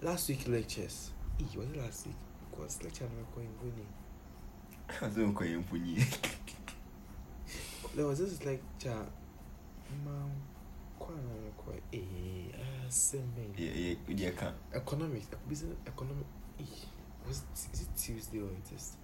last 0.02 0.28
week 0.28 0.48
lectures. 0.48 1.10
Eh, 1.40 1.44
was 1.56 1.66
it 1.70 1.76
last 1.76 2.06
week? 2.06 2.16
Because 2.50 2.82
lecture 2.82 3.04
no 3.04 3.24
going 3.34 3.48
going 3.60 3.86
Kaze 4.88 5.26
nkoye 5.26 5.56
mpunyi. 5.58 6.04
there 7.94 8.06
was 8.06 8.18
this 8.18 8.44
lecture 8.44 9.06
kwa 11.56 11.74
eh 11.92 12.54
ah 12.54 12.90
same 12.90 13.22
Yeah, 13.58 13.76
yeah, 13.76 13.96
yeah, 14.08 14.52
economics 14.74 15.26
business 15.48 15.76
economic 15.86 16.26
eh, 16.60 16.64
was 17.26 17.38
it, 17.38 17.74
is 17.74 17.80
it 17.82 17.88
Tuesday 17.96 18.40
or 18.40 18.50
it 18.50 18.72
is? 18.76 18.96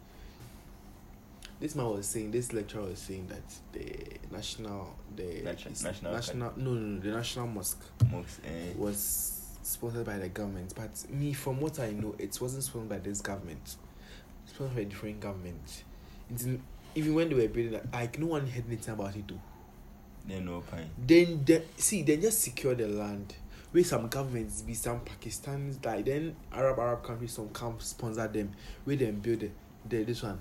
This 1.61 1.77
man 1.77 1.87
was 1.87 2.07
saying 2.07 2.31
this 2.33 2.53
lecturer 2.53 2.83
was 2.85 2.99
saying 2.99 3.27
that 3.29 3.43
the 3.73 4.19
national 4.31 4.97
the 5.17 5.43
Nation- 5.43 5.73
national 5.83 6.13
national 6.13 6.53
no, 6.57 6.73
no 6.73 6.75
no 6.75 7.01
the 7.01 7.11
national 7.11 7.47
mosque 7.47 7.83
Mosque, 8.11 8.41
eh. 8.45 8.73
was 8.77 9.34
sponsored 9.67 10.07
by 10.07 10.19
the 10.19 10.29
government 10.29 10.73
but 10.77 11.11
me 11.11 11.33
from 11.33 11.61
what 11.61 11.79
I 11.79 11.91
know 11.91 12.15
it 12.19 12.39
wasn't 12.41 12.65
sponsored 12.65 12.89
by 12.89 12.99
this 12.99 13.21
government. 13.21 13.77
It's 14.45 14.55
sponsored 14.55 14.77
by 14.77 14.83
a 14.83 14.85
different 14.85 15.21
government. 15.21 15.85
Even 16.95 17.15
when 17.15 17.29
they 17.29 17.35
were 17.35 17.49
building 17.49 17.81
like 17.93 18.19
no 18.19 18.27
one 18.27 18.47
heard 18.47 18.65
anything 18.69 18.95
about 18.95 19.17
it 19.17 19.27
though. 19.27 19.41
Then 20.27 20.47
no 20.47 20.61
pine. 20.61 20.91
then 20.99 21.43
they 21.45 21.63
see 21.77 22.03
they 22.03 22.17
just 22.17 22.41
secure 22.41 22.75
the 22.75 22.89
land. 22.89 23.35
Where 23.73 23.83
some 23.83 24.09
governments 24.09 24.63
be 24.63 24.75
some 24.75 25.01
Pakistanis 25.01 25.85
like 25.85 26.05
then 26.05 26.37
Arab 26.53 26.79
Arab 26.79 27.03
countries 27.03 27.33
some 27.33 27.49
come 27.49 27.77
sponsor 27.81 28.29
them. 28.29 28.53
Where 28.85 28.97
them 28.97 29.21
build 29.21 29.41
the, 29.41 29.51
the 29.89 30.05
this 30.05 30.23
one. 30.23 30.39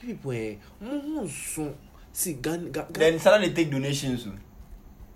You 0.00 0.08
people 0.08 0.32
eh 0.32 0.54
see 2.12 2.34
Then 2.34 3.18
suddenly 3.18 3.52
take 3.54 3.70
donations. 3.70 4.26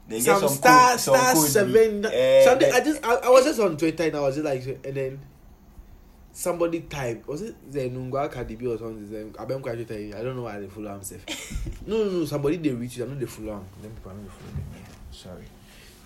They 0.09 0.21
some, 0.21 0.41
some 0.41 0.49
star 0.49 0.91
code, 0.91 1.01
some 1.01 1.17
star 1.17 1.35
code, 1.35 1.49
seven 1.49 2.07
eh, 2.07 2.45
something 2.45 2.73
I 2.73 2.81
just 2.81 3.05
I, 3.05 3.15
I 3.15 3.29
was 3.29 3.45
just 3.45 3.61
on 3.61 3.77
Twitter 3.77 4.05
and 4.05 4.17
I 4.17 4.21
was 4.21 4.35
just 4.35 4.45
like 4.45 4.81
and 4.85 4.95
then 4.95 5.21
somebody 6.33 6.81
typed 6.81 7.29
was 7.29 7.43
it 7.43 7.55
Zenungwa 7.71 8.31
Kadibi 8.33 8.67
or 8.75 8.79
something? 8.79 9.33
Twitter 9.33 10.17
I 10.19 10.23
don't 10.23 10.37
know 10.37 10.43
why 10.43 10.59
they 10.59 10.67
follow 10.67 10.93
himself 10.93 11.25
no 11.87 12.05
no 12.05 12.11
no 12.11 12.25
somebody 12.25 12.57
they 12.57 12.71
reach 12.71 12.97
you 12.97 13.05
I 13.05 13.09
know 13.09 13.15
they 13.15 13.27
follow 13.27 13.53
him. 13.55 13.65
Them 13.81 13.93
people 13.93 14.11
I 14.11 14.15
know 14.15 14.23
they 14.23 14.29
follow 14.29 14.53
them 14.53 14.65
yeah 14.75 14.87
sorry. 15.12 15.45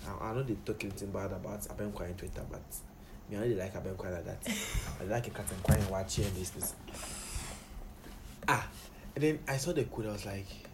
I, 0.06 0.28
I 0.30 0.34
know 0.34 0.42
they 0.42 0.56
talk 0.64 0.84
anything 0.84 1.10
bad 1.10 1.32
about 1.32 1.60
Abem 1.62 1.92
Kwa 1.94 2.06
on 2.06 2.14
Twitter 2.14 2.42
but 2.50 2.62
me 3.30 3.38
I 3.38 3.40
they 3.48 3.54
like 3.54 3.74
Abem 3.74 3.96
Kwa 3.96 4.10
like 4.10 4.24
that. 4.26 4.38
I 5.00 5.04
like 5.04 5.26
a 5.26 5.30
cat 5.30 5.50
and 5.50 5.62
crying 5.64 5.88
watching 5.90 6.24
this 6.34 6.50
this. 6.50 6.74
Ah 8.46 8.66
and 9.14 9.24
then 9.24 9.38
I 9.48 9.56
saw 9.56 9.72
the 9.72 9.84
code 9.84 10.06
I 10.06 10.12
was 10.12 10.26
like 10.26 10.65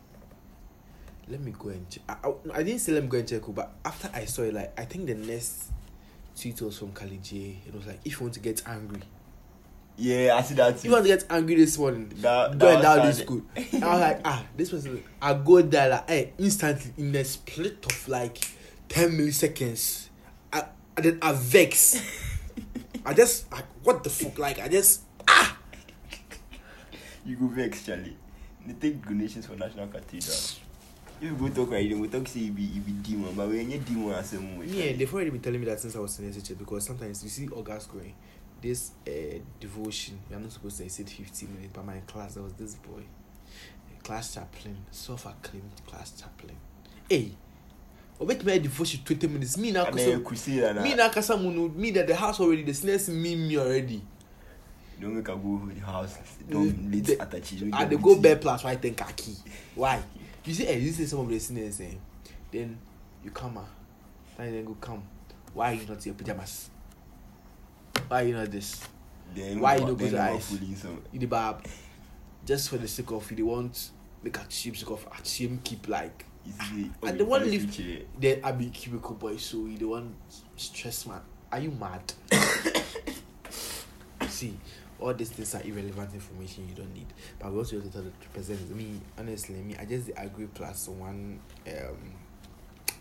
let 1.29 1.41
me 1.41 1.53
go 1.59 1.69
and 1.69 1.89
check. 1.89 2.03
I, 2.09 2.29
I, 2.29 2.59
I, 2.59 2.63
didn't 2.63 2.81
say 2.81 2.93
let 2.93 3.03
me 3.03 3.09
go 3.09 3.19
and 3.19 3.29
check, 3.29 3.43
but 3.49 3.73
after 3.85 4.11
I 4.13 4.25
saw 4.25 4.43
it, 4.43 4.55
like 4.55 4.79
I 4.79 4.85
think 4.85 5.07
the 5.07 5.15
next 5.15 5.71
tweet 6.41 6.61
was 6.63 6.79
from 6.79 6.93
Kali 6.93 7.19
J. 7.23 7.59
It 7.67 7.75
was 7.75 7.87
like, 7.87 8.01
if 8.05 8.13
you 8.13 8.21
want 8.21 8.35
to 8.35 8.41
get 8.41 8.63
angry. 8.67 9.03
Yeah, 9.97 10.37
I 10.37 10.43
see 10.43 10.55
that. 10.55 10.71
Too. 10.71 10.77
If 10.77 10.85
you 10.87 10.91
want 10.93 11.05
to 11.05 11.09
get 11.09 11.25
angry 11.31 11.57
this 11.57 11.79
morning, 11.79 12.11
that, 12.17 12.59
go 12.59 12.59
that 12.59 12.59
go 12.59 12.73
and 12.73 12.83
down 12.83 13.07
this 13.07 13.19
school. 13.19 13.43
And 13.55 13.85
I 13.85 13.93
was 13.93 14.01
like, 14.01 14.21
ah, 14.25 14.45
this 14.57 14.71
person. 14.71 15.05
I 15.21 15.35
go 15.35 15.63
there 15.63 15.89
like, 15.89 16.09
hey, 16.09 16.33
instantly 16.39 16.93
in 16.97 17.15
a 17.15 17.25
split 17.25 17.85
of 17.85 18.09
like 18.09 18.39
ten 18.89 19.11
milliseconds. 19.11 20.09
I, 20.53 20.65
I 20.97 21.01
then 21.01 21.19
I 21.21 21.33
vex. 21.33 22.03
I 23.07 23.15
just 23.15 23.51
like 23.53 23.65
what 23.83 24.03
the 24.03 24.11
fuck? 24.11 24.39
Like 24.39 24.61
I 24.61 24.69
just 24.69 25.03
ah. 25.29 25.59
You 27.25 27.37
go 27.37 27.47
vex, 27.47 27.85
Charlie. 27.85 28.17
They 28.67 28.75
take 28.75 29.05
donations 29.05 29.47
for 29.47 29.57
National 29.57 29.89
Cathedral. 29.89 30.37
If 31.23 31.31
you 31.31 31.37
go 31.37 31.49
talk 31.51 31.71
right, 31.71 31.89
they 31.89 31.95
will 31.95 32.09
talk 32.11 32.27
say 32.27 32.41
you 32.41 32.51
be 32.51 32.63
you 32.63 32.81
be 32.81 32.91
demon, 32.91 33.33
but 33.37 33.47
when 33.47 33.71
you 33.71 33.79
demon 33.79 34.25
same 34.25 34.59
way. 34.59 34.67
Yeah, 34.67 34.93
they've 34.97 35.15
already 35.15 35.31
been 35.31 35.41
telling 35.41 35.61
me 35.61 35.67
that 35.67 35.79
since 35.79 35.95
I 35.95 36.01
was 36.01 36.19
in 36.19 36.33
SHA 36.33 36.55
because 36.59 36.85
sometimes 36.85 37.23
you 37.23 37.31
see 37.31 37.49
August 37.49 37.93
going, 37.93 38.13
this 38.61 38.91
uh, 39.07 39.39
devotion, 39.61 40.19
you're 40.29 40.41
not 40.41 40.51
supposed 40.51 40.79
to 40.79 40.91
sit 40.91 41.09
15 41.09 41.55
minutes, 41.55 41.73
but 41.73 41.85
my 41.85 41.99
class, 42.09 42.35
there 42.35 42.43
was 42.43 42.55
this 42.55 42.75
boy, 42.75 43.03
a 43.97 44.03
class 44.03 44.35
chaplain, 44.35 44.77
self 44.91 45.25
acclaimed 45.27 45.71
class 45.87 46.11
chaplain. 46.21 46.57
Hey, 47.09 47.31
obetumi 48.21 48.55
ayɛ 48.59 48.63
devotion 48.63 49.01
twenty 49.05 49.29
minutes 49.29 49.57
me 49.59 49.71
na 49.71 49.85
and 49.85 49.95
me 49.95 50.03
that. 50.91 50.97
na 50.97 51.09
kasa 51.09 51.37
mu 51.37 51.53
no 51.53 51.69
me 51.69 51.93
that 51.93 52.09
the 52.09 52.17
house 52.17 52.41
already 52.41 52.65
the 52.65 52.75
sinners 52.75 53.09
mean 53.09 53.47
me 53.47 53.57
already. 53.59 54.03
Don't 55.01 55.15
make 55.15 55.29
a 55.29 55.37
go 55.37 55.71
house. 55.87 56.19
Don't 56.51 56.91
let's 56.93 57.07
The- 57.07 57.23
attach 57.23 57.53
it. 57.53 57.63
and 57.63 57.91
they 57.91 57.97
go 57.97 58.17
bare 58.21 58.37
plus 58.37 58.65
white 58.65 58.85
and 58.85 58.97
khaki. 58.97 59.37
Why? 59.77 60.03
you 60.45 60.55
see 60.55 60.67
eh, 60.67 60.73
existing 60.73 61.07
some 61.07 61.21
of 61.21 61.29
the 61.29 61.39
sinners 61.39 61.81
eh, 61.81 61.95
then 62.51 62.79
you 63.25 63.31
come 63.31 63.59
ah, 63.59 63.67
then 64.37 64.55
you 64.55 64.63
go 64.63 64.77
come. 64.81 65.03
Why 65.55 65.73
you 65.73 65.87
not 65.87 66.05
your 66.05 66.15
pajamas? 66.15 66.71
Why 68.09 68.23
you 68.23 68.35
not 68.35 68.51
this? 68.51 68.83
Then 69.35 69.61
Why 69.61 69.77
you 69.77 69.87
not 69.87 69.99
go 69.99 70.11
to 70.11 70.23
ice? 70.23 70.53
You 71.13 71.21
the 71.21 71.27
barb. 71.27 71.65
Just 72.45 72.71
for 72.71 72.79
the 72.79 72.89
sake 72.89 73.11
of 73.13 73.31
you, 73.31 73.37
they 73.37 73.43
want 73.43 73.91
make 74.23 74.37
a 74.37 74.45
team 74.45 74.75
sake 74.75 74.91
of 74.91 75.07
a 75.17 75.23
team 75.23 75.61
keep 75.63 75.89
like. 75.89 76.27
Easy, 76.45 76.91
and 77.05 77.21
they 77.21 77.23
want 77.23 77.47
live. 77.47 77.77
Then 78.19 78.41
I 78.43 78.51
be 78.51 78.69
cubicle 78.71 79.15
boy, 79.15 79.37
so 79.37 79.59
you 79.59 79.79
the 79.79 79.87
one 79.87 80.15
stress 80.57 81.07
man. 81.07 81.21
Are 81.53 81.61
you 81.61 81.71
mad? 81.71 82.13
see. 84.29 84.59
all 85.03 85.15
these 85.15 85.31
things 85.31 85.55
are 85.55 85.63
irrelevant 85.63 86.15
information 86.15 86.69
you 86.69 86.75
don't 86.75 86.93
need. 86.95 87.07
But 87.39 87.53
we 87.53 87.59
also 87.59 87.77
have 87.77 87.85
to 87.85 87.91
tell 87.93 88.03
the 88.03 88.11
present. 88.33 88.75
Me, 88.75 89.01
honestly, 89.19 89.57
me, 89.57 89.77
I 89.79 89.85
just 89.85 90.11
agree 90.17 90.47
plus 90.47 90.89
one 90.89 91.41
um 91.67 92.15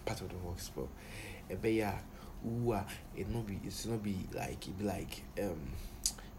part 0.06 0.22
of 0.22 0.30
the 0.30 0.38
work 0.38 0.60
spell. 0.60 0.90
Eh, 1.50 1.56
but 1.62 1.72
yeah, 1.72 1.98
ooh, 2.46 2.76
it 3.16 3.30
not 3.30 3.46
be 3.46 3.60
it's 3.64 3.86
not 3.86 4.02
be 4.02 4.18
like 4.34 4.68
it 4.68 4.78
be 4.78 4.84
like 4.86 5.24
um 5.40 5.60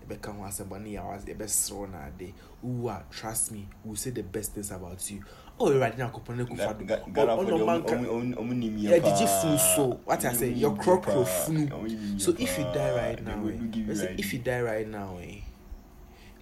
ɛbɛka 0.02 0.32
ho 0.36 0.42
asɛm 0.44 0.68
bɔ 0.68 0.82
ne 0.82 0.90
yɛ 0.96 1.00
awa 1.00 1.18
ɛbɛsrɛw 1.18 1.90
na 1.90 2.06
ade 2.06 2.34
wu 2.62 2.88
a 2.88 3.04
trust 3.10 3.52
me 3.52 3.68
we 3.84 3.96
say 3.96 4.10
the 4.10 4.22
best 4.22 4.52
things 4.52 4.70
about 4.70 5.10
you 5.10 5.22
Oh, 5.58 5.70
ɛwurade 5.70 5.98
na 5.98 6.08
akɔpɔ 6.10 6.36
ne 6.36 6.44
kofa 6.44 6.78
do 6.78 6.84
ɔnɔ 6.84 7.66
manka 7.66 7.94
yɛgyegye 7.94 9.26
funu 9.40 9.58
so 9.58 10.00
wate 10.06 10.24
asɛ 10.26 10.56
yɛkorɔkorɔ 10.58 11.24
funu 11.26 12.20
so 12.20 12.32
if 12.38 12.58
you 12.58 12.64
die 12.74 12.90
right 12.96 13.22
now 13.24 13.42
ɛ 13.44 14.18
if 14.18 14.32
you 14.32 14.38
die 14.40 14.60
right 14.60 14.88
now 14.88 15.16
ɛ. 15.18 15.22
Eh, 15.22 15.40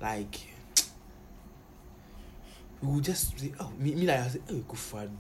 like 0.01 0.41
we 2.83 2.89
will 2.89 3.01
just 3.01 3.39
say 3.39 3.53
oh 3.61 3.71
me, 3.79 3.95
me 3.95 4.07
like 4.07 4.21
I 4.21 4.29
say 4.29 4.41
oh 4.51 4.65
Kufado 4.69 5.11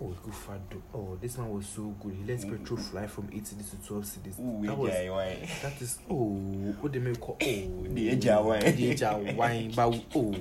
oh 0.00 0.14
Kufado 0.26 0.80
oh 0.94 1.18
this 1.20 1.36
man 1.36 1.50
was 1.50 1.66
so 1.66 1.94
good 2.02 2.14
he 2.14 2.24
lets 2.24 2.44
petrol 2.44 2.78
fly 2.78 3.06
from 3.06 3.28
8 3.32 3.44
cedis 3.44 3.70
to 3.70 3.86
12 3.86 4.04
cedis 4.04 4.40
Ooh, 4.40 4.66
that 4.66 4.78
was 4.78 4.90
that 5.62 5.82
is 5.82 5.98
oh 6.08 6.14
what 6.80 6.92
they 6.92 6.98
may 6.98 7.14
call 7.14 7.36
oh 7.42 7.84
The 7.88 8.08
age 8.10 8.26
of 8.26 8.46
wine. 8.46 8.60
the 8.60 8.90
age 8.90 9.02
of 9.02 9.36
wine 9.36 9.72
but 9.76 9.94
oh 10.14 10.34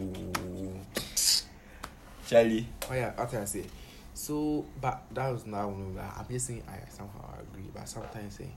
Charlie. 2.30 2.68
Oh 2.88 2.94
yeah, 2.94 3.12
what 3.16 3.34
I 3.34 3.46
say. 3.46 3.66
So, 4.14 4.64
but 4.80 5.02
that 5.16 5.30
was 5.30 5.48
not 5.48 5.68
one 5.68 5.98
of. 5.98 5.98
I'm 5.98 6.26
just 6.30 6.46
saying 6.46 6.62
I 6.68 6.88
somehow 6.88 7.34
agree, 7.42 7.70
but 7.74 7.90
sometimes 7.90 8.36
say, 8.36 8.52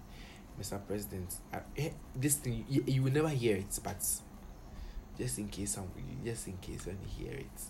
Mr. 0.60 0.78
President, 0.86 1.34
I, 1.50 1.60
eh, 1.78 1.88
this 2.14 2.34
thing 2.34 2.66
you, 2.68 2.84
you 2.86 3.02
will 3.02 3.12
never 3.12 3.30
hear 3.30 3.56
it, 3.56 3.80
but 3.82 3.96
just 5.18 5.38
in 5.38 5.48
case 5.48 5.72
some, 5.72 5.90
just 6.24 6.48
in 6.48 6.56
case 6.58 6.86
when 6.86 6.98
you 7.02 7.24
hear 7.26 7.38
it, 7.38 7.60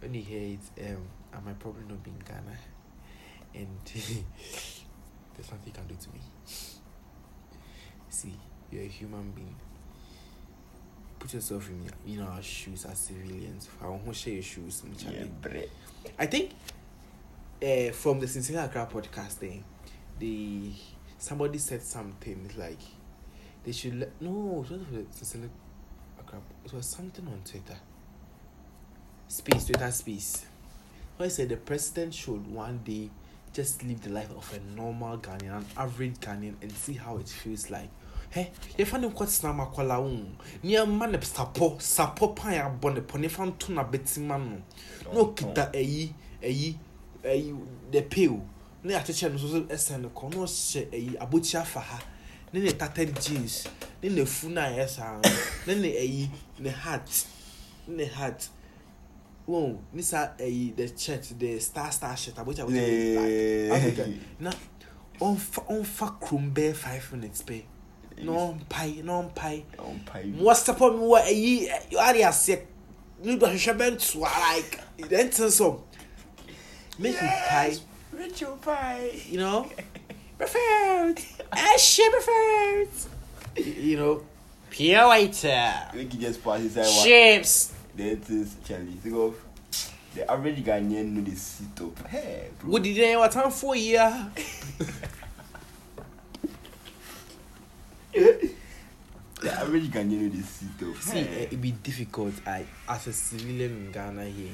when 0.00 0.14
you 0.14 0.22
hear 0.22 0.56
it, 0.56 0.90
um, 0.90 1.02
I 1.32 1.40
might 1.40 1.58
probably 1.58 1.84
not 1.88 2.02
be 2.02 2.10
in 2.10 2.18
Ghana, 2.18 2.58
and 3.54 3.78
there's 3.84 5.50
nothing 5.50 5.66
you 5.66 5.72
can 5.72 5.86
do 5.86 5.94
to 5.94 6.10
me. 6.10 6.20
See, 8.08 8.34
you're 8.70 8.82
a 8.82 8.86
human 8.86 9.30
being. 9.32 9.54
Put 11.18 11.34
yourself 11.34 11.68
in 11.68 11.90
know 12.18 12.26
our 12.26 12.42
shoes 12.42 12.84
as 12.84 12.98
civilians. 12.98 13.68
I 13.82 13.86
won't 13.88 14.14
share 14.14 14.34
your 14.34 14.42
shoes, 14.42 14.82
Yeah, 14.98 15.24
bre. 15.40 15.58
I 16.18 16.26
think 16.26 16.50
uh, 17.62 17.90
from 17.92 18.20
the 18.20 18.28
Sincere 18.28 18.60
Accra 18.60 18.86
podcast 18.92 19.32
thing, 19.38 19.64
the 20.18 20.72
somebody 21.18 21.58
said 21.58 21.82
something 21.82 22.50
like 22.56 22.78
they 23.64 23.72
should 23.72 23.98
let 23.98 24.20
no 24.20 24.64
for 24.68 24.74
the 24.76 25.04
Sincere 25.10 25.50
Accra 26.26 26.40
it 26.64 26.72
was 26.72 26.86
something 26.86 27.26
on 27.26 27.40
Twitter. 27.44 27.78
Space 29.28 29.66
Twitter 29.66 29.90
space. 29.90 30.46
Where 31.16 31.26
I 31.26 31.28
said 31.28 31.48
the 31.48 31.56
president 31.56 32.14
should 32.14 32.46
one 32.52 32.80
day 32.84 33.10
just 33.52 33.84
live 33.84 34.02
the 34.02 34.10
life 34.10 34.30
of 34.36 34.52
a 34.52 34.76
normal 34.76 35.18
Ghanaian, 35.18 35.58
an 35.58 35.66
average 35.76 36.14
Ghanaian, 36.14 36.54
and 36.60 36.72
see 36.72 36.94
how 36.94 37.16
it 37.18 37.28
feels 37.28 37.70
like. 37.70 37.88
Hey, 38.30 38.50
if 38.76 38.92
I 38.92 38.98
don't 38.98 39.14
quite 39.14 39.28
snap 39.28 39.54
my 39.54 39.66
collar, 39.66 40.04
near 40.62 40.84
man 40.84 41.12
sapo, 41.20 41.78
sapo 41.80 42.34
pine 42.34 42.60
abon 42.60 42.94
the 42.96 43.02
pony 43.02 43.28
found 43.28 43.58
tuna 43.60 43.84
betty 43.84 44.20
man. 44.20 44.62
No, 45.12 45.26
kita 45.28 45.72
eyi, 45.72 46.12
eyi, 46.42 46.74
eyi, 47.24 47.56
the 47.90 48.02
pill. 48.02 48.42
Ne 48.82 48.94
attention 48.94 49.32
no 49.32 49.38
so 49.38 49.62
ɛsɛn 49.62 50.00
no 50.02 50.08
kɔ 50.10 50.30
na 50.30 50.36
ɔhyɛ 50.38 50.90
ɛyi 50.90 51.18
abotire 51.18 51.60
afa 51.60 51.80
ha 51.80 52.00
ne 52.52 52.60
ne 52.60 52.70
tattered 52.72 53.14
jeans 53.20 53.66
ne 54.02 54.08
ne 54.08 54.24
fu 54.24 54.48
na 54.48 54.62
ayɛ 54.70 54.88
saa 54.88 55.20
ne 55.66 55.74
ne 55.74 55.88
ɛyi 55.92 56.28
ne 56.60 56.70
hat 56.70 57.26
ne 57.88 57.96
ne 57.96 58.04
hat. 58.04 58.48
Wɔn 59.48 59.78
ne 59.92 60.02
saa 60.02 60.32
ɛyi 60.38 60.76
the 60.76 60.86
shirt 60.98 61.32
the 61.38 61.58
star 61.60 61.92
star 61.92 62.16
shirt 62.16 62.34
abotire 62.36 62.64
abotire 62.66 63.68
black. 63.70 63.78
Africa 63.78 64.08
na 64.40 64.50
ɔnfa 65.20 65.66
ɔnfa 65.68 66.20
kurom 66.20 66.52
bɛɛ 66.52 66.74
five 66.74 67.12
minutes 67.12 67.42
pɛ 67.42 67.62
na 68.22 68.32
ɔmpae 68.32 69.04
na 69.04 69.22
ɔmpae 69.22 69.62
wɔsɛpɔ 70.40 70.92
mi 70.94 71.04
wɔ 71.06 71.20
ɛyi 71.22 71.68
ɔade 71.92 72.22
aseɛ. 72.26 72.62
Ne 73.24 73.36
do 73.38 73.46
ahwehwɛ 73.46 73.76
bɛntoa 73.78 74.30
like 74.56 74.80
ɛnten 74.98 75.50
so. 75.50 75.82
Make 76.98 77.14
you 77.20 77.28
pie. 77.28 77.76
Rachel 78.12 78.56
Pie. 78.56 79.10
you 79.28 79.38
know, 79.38 79.68
preferred. 80.38 81.20
Ashley 81.52 82.10
preferred. 82.10 82.88
You 83.56 83.96
know, 83.96 84.22
pure 84.70 85.08
waiter. 85.08 85.72
Make 85.94 86.12
you 86.14 86.20
just 86.20 86.42
pass 86.42 86.60
inside 86.60 86.82
one. 86.82 87.04
Chips. 87.04 87.72
That 87.96 88.30
is 88.30 88.56
Charlie. 88.66 88.92
Think 88.92 89.16
of 89.16 89.34
the 90.14 90.30
average 90.30 90.64
Ghanaian 90.64 91.12
know 91.12 91.22
the 91.22 91.34
sit 91.36 91.80
up. 91.80 92.06
Hey, 92.08 92.48
bro. 92.58 92.70
What 92.72 92.82
did 92.82 92.96
they 92.96 93.16
what 93.16 93.32
time 93.32 93.50
for 93.50 93.74
ya? 93.76 94.26
The 99.40 99.52
average 99.52 99.90
Ghanaian 99.90 100.32
is 100.38 100.48
stiff. 100.48 101.02
See, 101.02 101.18
hey. 101.18 101.44
Eh, 101.44 101.48
it 101.52 101.60
be 101.60 101.72
difficult. 101.72 102.32
I, 102.46 102.64
as 102.88 103.06
a 103.06 103.12
civilian 103.12 103.86
in 103.86 103.92
Ghana 103.92 104.24
here, 104.24 104.48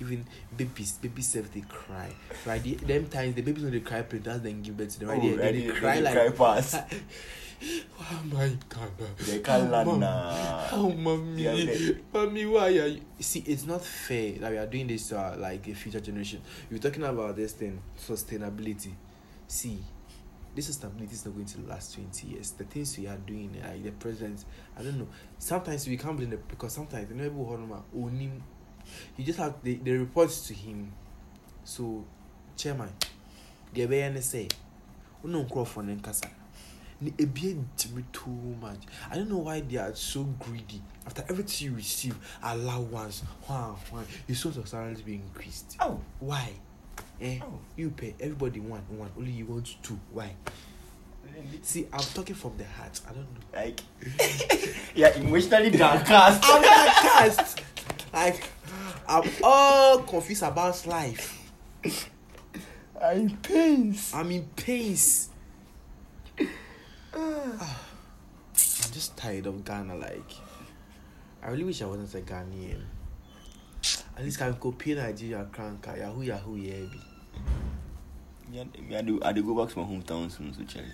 even 0.00 0.24
babies, 0.56 0.92
babies 0.92 1.28
self 1.28 1.52
they 1.52 1.62
cry. 1.62 2.08
Right, 2.46 2.62
the, 2.62 2.74
them 2.74 3.06
times 3.08 3.34
the 3.34 3.42
babies 3.42 3.64
when 3.64 3.72
they 3.72 3.80
cry 3.80 4.02
parents 4.02 4.42
then 4.42 4.62
give 4.62 4.76
birth 4.76 4.90
to 4.90 5.00
them. 5.00 5.08
Right, 5.08 5.18
oh, 5.18 5.22
they, 5.22 5.36
right, 5.36 5.52
they, 5.52 5.66
they, 5.66 5.72
cry 5.72 5.94
they 5.96 6.02
like. 6.02 6.14
Cry 6.14 6.30
fast. 6.30 6.74
Like, 6.74 6.92
why 7.96 8.06
am 8.18 8.36
I? 8.36 8.52
They 9.24 9.38
can't 9.40 9.72
oh, 9.72 9.84
Mom, 9.84 10.00
now. 10.00 10.68
Oh, 10.72 10.90
mommy, 10.90 11.42
yeah, 11.42 11.50
okay. 11.52 11.98
mommy, 12.12 12.46
why 12.46 12.66
are 12.66 12.70
you? 12.70 13.00
See, 13.20 13.42
it's 13.46 13.66
not 13.66 13.84
fair 13.84 14.38
that 14.38 14.50
we 14.50 14.58
are 14.58 14.66
doing 14.66 14.86
this 14.86 15.08
to 15.08 15.18
our, 15.18 15.36
like 15.36 15.66
a 15.68 15.74
future 15.74 16.00
generation. 16.00 16.40
You're 16.70 16.80
talking 16.80 17.02
about 17.02 17.36
this 17.36 17.52
thing, 17.52 17.80
sustainability. 17.98 18.92
See. 19.46 19.78
This 20.54 20.70
sustainability 20.70 21.12
is 21.12 21.24
not 21.24 21.34
going 21.34 21.46
to 21.46 21.60
last 21.62 21.94
20 21.94 22.26
years. 22.26 22.50
The 22.52 22.64
things 22.64 22.98
we 22.98 23.06
are 23.06 23.16
doing, 23.16 23.56
like 23.62 23.82
the 23.82 23.90
president, 23.92 24.44
I 24.78 24.82
don't 24.82 24.98
know. 24.98 25.08
Sometimes 25.38 25.86
we 25.86 25.96
can't 25.96 26.16
blame 26.16 26.32
it 26.32 26.46
because 26.48 26.72
sometimes 26.72 27.08
the 27.08 27.14
neighbor 27.14 27.36
own 27.36 28.16
him. 28.18 28.42
You 29.16 29.24
just 29.24 29.38
have 29.38 29.54
the, 29.62 29.76
the 29.76 29.92
reports 29.92 30.46
to 30.48 30.54
him. 30.54 30.92
So, 31.64 32.04
chairman, 32.56 32.90
the 33.72 34.20
say, 34.20 34.48
no 35.24 35.44
Crawford 35.44 35.86
and 35.86 36.02
Kasa. 36.02 36.28
Ne- 37.00 37.14
ebie 37.18 37.58
too 37.76 38.30
much 38.60 38.78
i 39.10 39.16
don't 39.16 39.28
know 39.28 39.38
why 39.38 39.58
they 39.58 39.76
are 39.76 39.92
so 39.92 40.22
greedy 40.38 40.80
after 41.04 41.24
everything 41.28 41.66
you 41.70 41.74
receive 41.74 42.14
allowance 42.44 43.24
why 43.48 43.74
why 43.90 44.04
your 44.28 44.36
source 44.36 44.56
of 44.56 44.68
salary 44.68 44.94
be 45.04 45.14
increased 45.14 45.76
oh 45.80 45.98
why 46.20 46.52
eh 47.22 47.38
you 47.76 47.90
pay. 47.90 48.14
Everybody 48.20 48.60
one 48.60 48.82
one 48.90 49.10
only 49.16 49.30
you 49.30 49.46
want 49.46 49.76
two. 49.82 49.98
Why? 50.12 50.34
See 51.62 51.86
i'm 51.92 52.00
talking 52.00 52.34
from 52.34 52.56
the 52.58 52.64
heart. 52.64 53.00
I 53.08 53.12
don't 53.12 53.26
know. 53.32 53.40
Like 53.54 53.80
yeah 54.94 55.14
emotionally 55.16 55.70
downcast. 55.70 56.42
I'm 56.44 56.62
downcast. 56.62 57.60
Like 58.12 58.44
i'm 59.08 59.28
all 59.42 60.00
confused 60.00 60.42
about 60.42 60.84
life. 60.86 61.38
I'm 63.02 63.18
in 63.18 63.36
pains 63.38 64.12
i'm 64.14 64.30
in 64.30 64.44
pains 64.54 65.28
Ah, 67.14 67.80
I'm 68.84 68.92
just 68.92 69.16
tired 69.16 69.46
of 69.46 69.64
Ghana. 69.64 69.94
Like, 69.96 70.30
I 71.42 71.50
really 71.50 71.64
wish 71.64 71.82
I 71.82 71.86
wasn't 71.86 72.14
a 72.14 72.20
Ghanaian. 72.32 72.80
At 74.16 74.24
least 74.24 74.40
I 74.40 74.50
can 74.50 74.58
copy 74.58 74.94
Nigeria 74.94 75.46
cranker. 75.52 75.98
Yahoo, 75.98 76.22
Yahoo, 76.22 76.56
yeah. 76.56 76.86
Me, 78.50 78.64
me, 78.88 78.96
I, 78.96 79.00
do, 79.02 79.18
I 79.22 79.32
do 79.32 79.42
go 79.42 79.54
back 79.64 79.72
to 79.72 79.78
my 79.80 79.84
hometown 79.86 80.30
soon, 80.30 80.52
so 80.52 80.62
chale. 80.64 80.84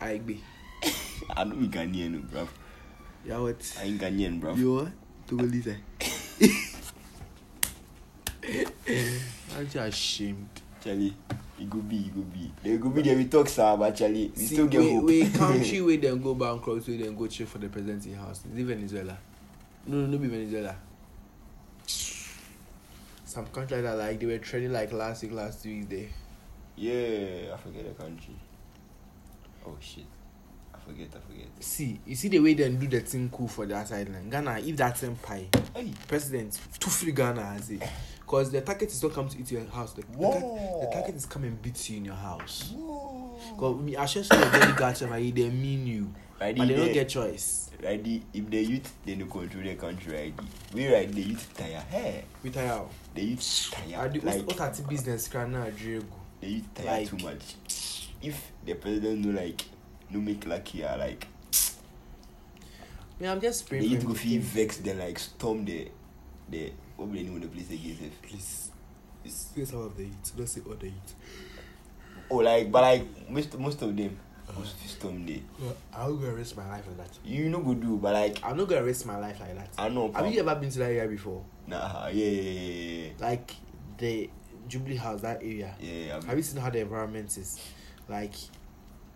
A 0.00 0.14
ek 0.14 0.26
be? 0.26 0.40
I 1.36 1.44
don't 1.44 1.58
be 1.60 1.68
Ghanaian, 1.68 2.12
no, 2.12 2.18
bruv. 2.20 2.48
Ya 3.26 3.40
what? 3.40 3.76
I 3.80 3.84
ain't 3.84 4.00
Ghanaian, 4.00 4.40
bruv. 4.40 4.56
You 4.56 4.74
what? 4.74 4.88
Togolese, 5.26 5.76
eh? 6.00 6.48
I'm 9.58 9.64
just 9.68 9.76
ashamed. 9.76 10.48
Chale, 10.82 11.12
e 11.58 11.64
go 11.68 11.78
be, 11.78 11.96
e 11.96 12.10
go 12.14 12.22
be. 12.22 12.50
E 12.64 12.76
go 12.78 12.88
be 12.90 13.02
there, 13.02 13.16
we 13.16 13.24
talk 13.26 13.48
sa, 13.48 13.76
but 13.76 13.94
chale, 13.94 14.12
we 14.12 14.30
See, 14.34 14.54
still 14.54 14.66
get 14.68 14.80
we, 14.80 14.94
hope. 14.94 15.04
We 15.04 15.28
country 15.38 15.80
wey 15.80 15.96
dem 15.98 16.22
go 16.22 16.34
bankrupt, 16.34 16.86
we 16.86 16.96
dem 16.96 17.14
go 17.16 17.26
chill 17.26 17.46
for 17.46 17.58
the 17.58 17.68
president 17.68 18.06
in 18.06 18.14
house. 18.14 18.42
Is 18.50 18.58
it 18.58 18.64
Venezuela? 18.64 19.18
No, 19.86 19.96
no, 19.98 20.06
no 20.06 20.18
be 20.18 20.28
Venezuela. 20.28 20.76
Some 23.30 23.46
country 23.46 23.80
that, 23.80 23.96
like 23.96 24.18
they 24.18 24.26
were 24.26 24.38
trending 24.38 24.72
like 24.72 24.92
last 24.92 25.22
week, 25.22 25.30
last 25.30 25.62
there. 25.62 26.08
Yeah, 26.74 27.54
I 27.54 27.56
forget 27.58 27.96
the 27.96 28.02
country. 28.02 28.34
Oh 29.64 29.76
shit. 29.78 30.04
I 30.74 30.78
forget, 30.80 31.10
I 31.14 31.20
forget. 31.32 31.46
See, 31.60 32.00
you 32.04 32.16
see 32.16 32.26
the 32.26 32.40
way 32.40 32.54
they 32.54 32.68
do 32.70 32.88
the 32.88 32.98
thing 32.98 33.30
cool 33.30 33.46
for 33.46 33.66
that 33.66 33.92
island. 33.92 34.32
Ghana, 34.32 34.58
if 34.58 34.76
that 34.78 34.98
thing 34.98 35.14
pie, 35.14 35.46
hey. 35.72 35.92
president, 36.08 36.58
too 36.80 36.90
free 36.90 37.12
Ghana 37.12 37.40
has 37.40 37.70
it. 37.70 37.84
Because 38.18 38.50
the 38.50 38.62
target 38.62 38.88
is 38.88 39.00
not 39.00 39.12
come 39.12 39.28
to 39.28 39.38
eat 39.38 39.52
your 39.52 39.64
house. 39.66 39.92
The, 39.92 40.02
the, 40.02 40.18
the 40.18 40.90
target 40.92 41.14
is 41.14 41.26
come 41.26 41.44
and 41.44 41.62
beat 41.62 41.88
you 41.88 41.98
in 41.98 42.06
your 42.06 42.16
house. 42.16 42.74
Because 43.54 43.80
me, 43.80 43.94
I 43.94 44.06
sure 44.06 44.24
say 44.24 44.36
the 44.36 44.74
gotcha, 44.76 45.06
they 45.06 45.50
mean 45.50 45.86
you. 45.86 46.12
But 46.40 46.56
they 46.56 46.74
don't 46.74 46.92
get 46.92 47.08
choice. 47.10 47.70
Radi, 47.82 48.22
if 48.32 48.48
the 48.48 48.62
youth, 48.62 48.94
they 49.04 49.14
no 49.14 49.26
control 49.26 49.62
the 49.62 49.74
country, 49.74 50.12
Radi. 50.12 50.46
We 50.72 50.84
Radi, 50.84 51.12
the 51.12 51.20
youth 51.20 51.54
tire. 51.54 51.84
Hey. 51.90 52.24
We 52.42 52.48
tire 52.48 52.72
out. 52.72 52.90
The 53.14 53.22
youth 53.22 53.70
tire. 53.70 54.08
Radi, 54.08 54.24
like, 54.24 54.46
what 54.46 54.60
are 54.60 54.70
the 54.70 54.82
business 54.84 55.28
can 55.28 55.52
now 55.52 55.64
go? 55.64 56.00
The 56.40 56.46
youth 56.46 56.74
tire 56.74 56.86
like, 56.86 57.08
too 57.08 57.18
much. 57.18 58.06
If 58.22 58.52
the 58.64 58.74
president 58.74 59.24
no 59.26 59.38
like, 59.38 59.62
no 60.08 60.20
make 60.20 60.46
lucky, 60.46 60.82
like, 60.82 60.98
like 60.98 61.26
Me, 63.20 63.28
I'm 63.28 63.40
just 63.40 63.68
praying. 63.68 63.84
The 63.84 63.88
youth 63.90 64.06
go 64.06 64.14
feel 64.14 64.40
vexed, 64.40 64.82
then 64.82 64.98
like 64.98 65.18
storm 65.18 65.66
the, 65.66 65.88
the, 66.48 66.72
what 66.96 67.12
be 67.12 67.18
the 67.18 67.28
name 67.28 67.36
of 67.36 67.42
the 67.42 67.48
place 67.48 67.70
against 67.70 68.02
it. 68.02 68.22
Please. 68.22 68.70
It's, 69.22 69.50
it's 69.54 69.74
all 69.74 69.84
of 69.84 69.96
the 69.96 70.04
youth. 70.04 70.32
Don't 70.34 70.46
say 70.46 70.62
all 70.66 70.74
the 70.74 70.86
youth. 70.86 71.14
Oh, 72.30 72.36
like, 72.36 72.72
but 72.72 72.80
like, 72.80 73.30
most, 73.30 73.58
most 73.58 73.82
of 73.82 73.94
them. 73.94 74.18
goes 74.54 74.74
to 74.74 74.88
Stomley. 74.88 75.42
Yeah, 75.58 75.72
I'm 75.94 76.10
not 76.12 76.20
gonna 76.20 76.34
risk 76.34 76.56
my 76.56 76.68
life 76.68 76.84
like 76.86 76.96
that. 76.98 77.18
You 77.24 77.48
know 77.48 77.60
go 77.60 77.74
do, 77.74 77.96
but 77.96 78.14
like... 78.14 78.38
I'm 78.44 78.56
not 78.56 78.68
gonna 78.68 78.84
risk 78.84 79.06
my 79.06 79.18
life 79.18 79.40
like 79.40 79.54
that. 79.54 79.70
I 79.78 79.88
know. 79.88 80.12
Have 80.12 80.32
you 80.32 80.40
ever 80.40 80.54
been 80.54 80.70
to 80.70 80.78
that 80.78 80.90
area 80.90 81.08
before? 81.08 81.44
Nah, 81.66 82.08
yeah, 82.08 82.26
yeah, 82.26 82.50
yeah. 82.50 83.04
yeah. 83.04 83.10
Like, 83.18 83.54
the 83.98 84.30
Jubilee 84.68 84.96
House, 84.96 85.20
that 85.22 85.38
area. 85.38 85.74
Yeah, 85.80 85.92
yeah. 85.92 86.20
Have 86.24 86.36
you 86.36 86.42
seen 86.42 86.60
how 86.60 86.70
the 86.70 86.80
environment 86.80 87.36
is? 87.36 87.60
Like, 88.08 88.34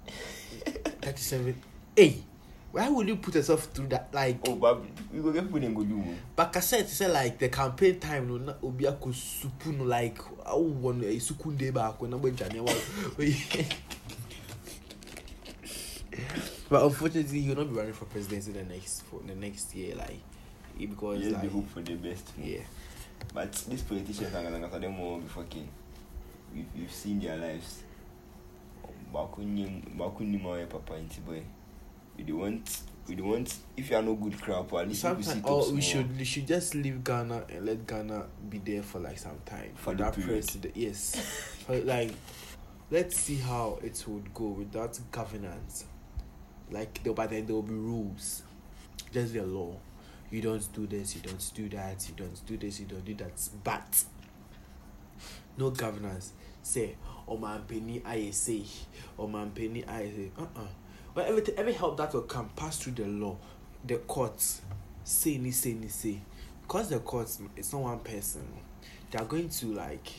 37... 1.02 1.60
Hey! 1.96 2.22
Why 2.74 2.88
would 2.88 3.06
you 3.06 3.16
put 3.16 3.36
yourself 3.36 3.68
through 3.72 3.86
that? 3.88 4.08
Like... 4.12 4.38
Oh, 4.48 4.56
but 4.56 4.82
we 5.12 5.20
go 5.20 5.30
get 5.30 5.48
food 5.48 5.62
and 5.62 5.76
go 5.76 5.84
do. 5.84 6.02
But 6.34 6.52
cassette 6.52 6.86
he 6.86 6.88
said 6.88 7.12
like, 7.12 7.38
the 7.38 7.48
campaign 7.48 8.00
time 8.00 8.26
no, 8.26 8.36
na 8.38 8.54
obi 8.60 8.84
eh, 8.84 8.90
ako 8.90 9.10
supu 9.10 9.70
nou 9.70 9.86
like, 9.86 10.18
a 10.44 10.56
ou 10.58 10.74
wane, 10.82 11.06
e 11.06 11.20
sukunde 11.20 11.72
back 11.72 12.02
when 12.02 12.10
na 12.10 12.18
mwen 12.18 12.34
janye 12.34 12.58
But 16.68 16.82
unfortunately, 16.82 17.40
he 17.40 17.48
will 17.48 17.56
not 17.56 17.70
be 17.70 17.76
running 17.76 17.92
for 17.92 18.06
presidency 18.06 18.52
the 18.52 18.64
next 18.64 19.02
for 19.02 19.20
the 19.26 19.34
next 19.34 19.74
year, 19.74 19.94
like 19.96 20.20
because 20.78 21.20
Just 21.20 21.32
like, 21.32 21.42
be 21.42 21.48
hope 21.48 21.68
for 21.70 21.80
the 21.80 21.94
best. 21.94 22.30
yeah. 22.42 22.60
But 23.32 23.52
these 23.68 23.82
politicians 23.82 24.34
are 24.34 24.42
gonna 24.42 24.78
them 24.78 25.00
all 25.00 25.18
be 25.18 25.28
fucking. 25.28 25.68
We've, 26.54 26.66
we've 26.76 26.92
seen 26.92 27.20
their 27.20 27.36
lives. 27.36 27.82
Bakunyim 29.12 29.96
bakunyim 29.96 30.44
our 30.46 30.66
papa 30.66 30.94
boy. 31.26 31.42
We 32.16 32.24
don't 32.24 32.38
want 32.38 32.80
we 33.08 33.16
don't 33.16 33.28
want 33.28 33.54
if 33.76 33.90
you 33.90 33.96
are 33.96 34.02
no 34.02 34.14
good 34.14 34.40
crap 34.40 34.72
or 34.72 34.80
at 34.80 34.88
least 34.88 35.04
you 35.04 35.22
Sometimes, 35.22 35.44
up 35.44 35.50
or 35.50 35.72
we 35.72 35.80
should 35.80 36.16
we 36.18 36.24
should 36.24 36.46
just 36.46 36.74
leave 36.74 37.04
Ghana 37.04 37.44
and 37.50 37.66
let 37.66 37.86
Ghana 37.86 38.26
be 38.48 38.58
there 38.58 38.82
for 38.82 39.00
like 39.00 39.18
some 39.18 39.38
time 39.44 39.72
For 39.74 39.94
that 39.94 40.14
president. 40.14 40.76
Yes, 40.76 41.14
For, 41.66 41.78
like 41.80 42.12
let's 42.90 43.16
see 43.16 43.36
how 43.36 43.78
it 43.82 44.02
would 44.06 44.32
go 44.32 44.46
without 44.46 44.98
governance. 45.10 45.84
Like 46.70 47.02
there, 47.02 47.12
but 47.12 47.30
then 47.30 47.46
there 47.46 47.54
will 47.54 47.62
be 47.62 47.74
rules, 47.74 48.42
just 49.12 49.32
the 49.34 49.42
law. 49.44 49.76
You 50.30 50.40
don't 50.40 50.72
do 50.72 50.86
this, 50.86 51.14
you 51.14 51.22
don't 51.22 51.50
do 51.54 51.68
that, 51.76 52.08
you 52.08 52.14
don't 52.16 52.46
do 52.46 52.56
this, 52.56 52.80
you 52.80 52.86
don't 52.86 53.04
do 53.04 53.14
that. 53.14 53.48
But 53.62 54.04
no 55.56 55.70
governance. 55.70 56.32
Say, 56.62 56.96
oh 57.28 57.36
man, 57.36 57.62
penny 57.68 58.02
I 58.04 58.30
say, 58.30 58.62
oh 59.18 59.26
man, 59.26 59.50
penny 59.50 59.84
I 59.86 60.04
say. 60.04 60.30
Uh 60.38 60.42
uh 60.56 60.66
Well, 61.14 61.26
everything, 61.26 61.54
every 61.56 61.74
help 61.74 61.96
that 61.98 62.12
will 62.14 62.22
come 62.22 62.48
pass 62.56 62.78
through 62.78 62.94
the 62.94 63.06
law, 63.06 63.36
the 63.84 63.98
courts, 63.98 64.62
say 65.04 65.36
ni 65.38 65.50
say 65.50 65.74
ni 65.74 65.88
say. 65.88 66.20
Because 66.62 66.88
the 66.88 66.98
courts, 67.00 67.40
it's 67.56 67.72
not 67.72 67.82
one 67.82 67.98
person. 68.00 68.46
They 69.10 69.18
are 69.18 69.26
going 69.26 69.50
to 69.50 69.66
like 69.74 70.10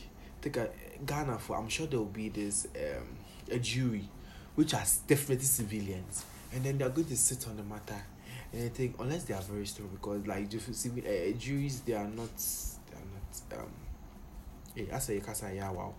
take 0.41 0.57
a 0.57 0.69
Ghana 1.05 1.39
for. 1.39 1.57
I'm 1.57 1.67
sure 1.67 1.87
there 1.87 1.99
will 1.99 2.05
be 2.05 2.29
this 2.29 2.67
um 2.75 3.17
a 3.51 3.57
jury, 3.59 4.07
which 4.53 4.73
are 4.73 4.83
definitely 5.07 5.45
civilians, 5.45 6.25
and 6.53 6.63
then 6.63 6.77
they 6.77 6.85
are 6.85 6.89
going 6.89 7.07
to 7.07 7.17
sit 7.17 7.47
on 7.47 7.57
the 7.57 7.63
matter. 7.63 8.01
And 8.53 8.63
I 8.63 8.69
think 8.69 8.95
unless 8.99 9.23
they 9.23 9.33
are 9.33 9.41
very 9.41 9.65
strong, 9.65 9.89
because 9.89 10.25
like 10.27 10.51
see 10.51 10.89
uh, 10.89 11.37
juries, 11.37 11.81
they 11.81 11.93
are 11.93 12.07
not, 12.07 12.35
they 12.37 12.97
are 12.97 13.57
not 13.57 13.59
um. 13.61 13.71
Hey, 14.75 14.87
I 14.91 14.99
say 14.99 15.19
casa 15.19 15.51
yeah 15.53 15.71
wow. 15.71 15.93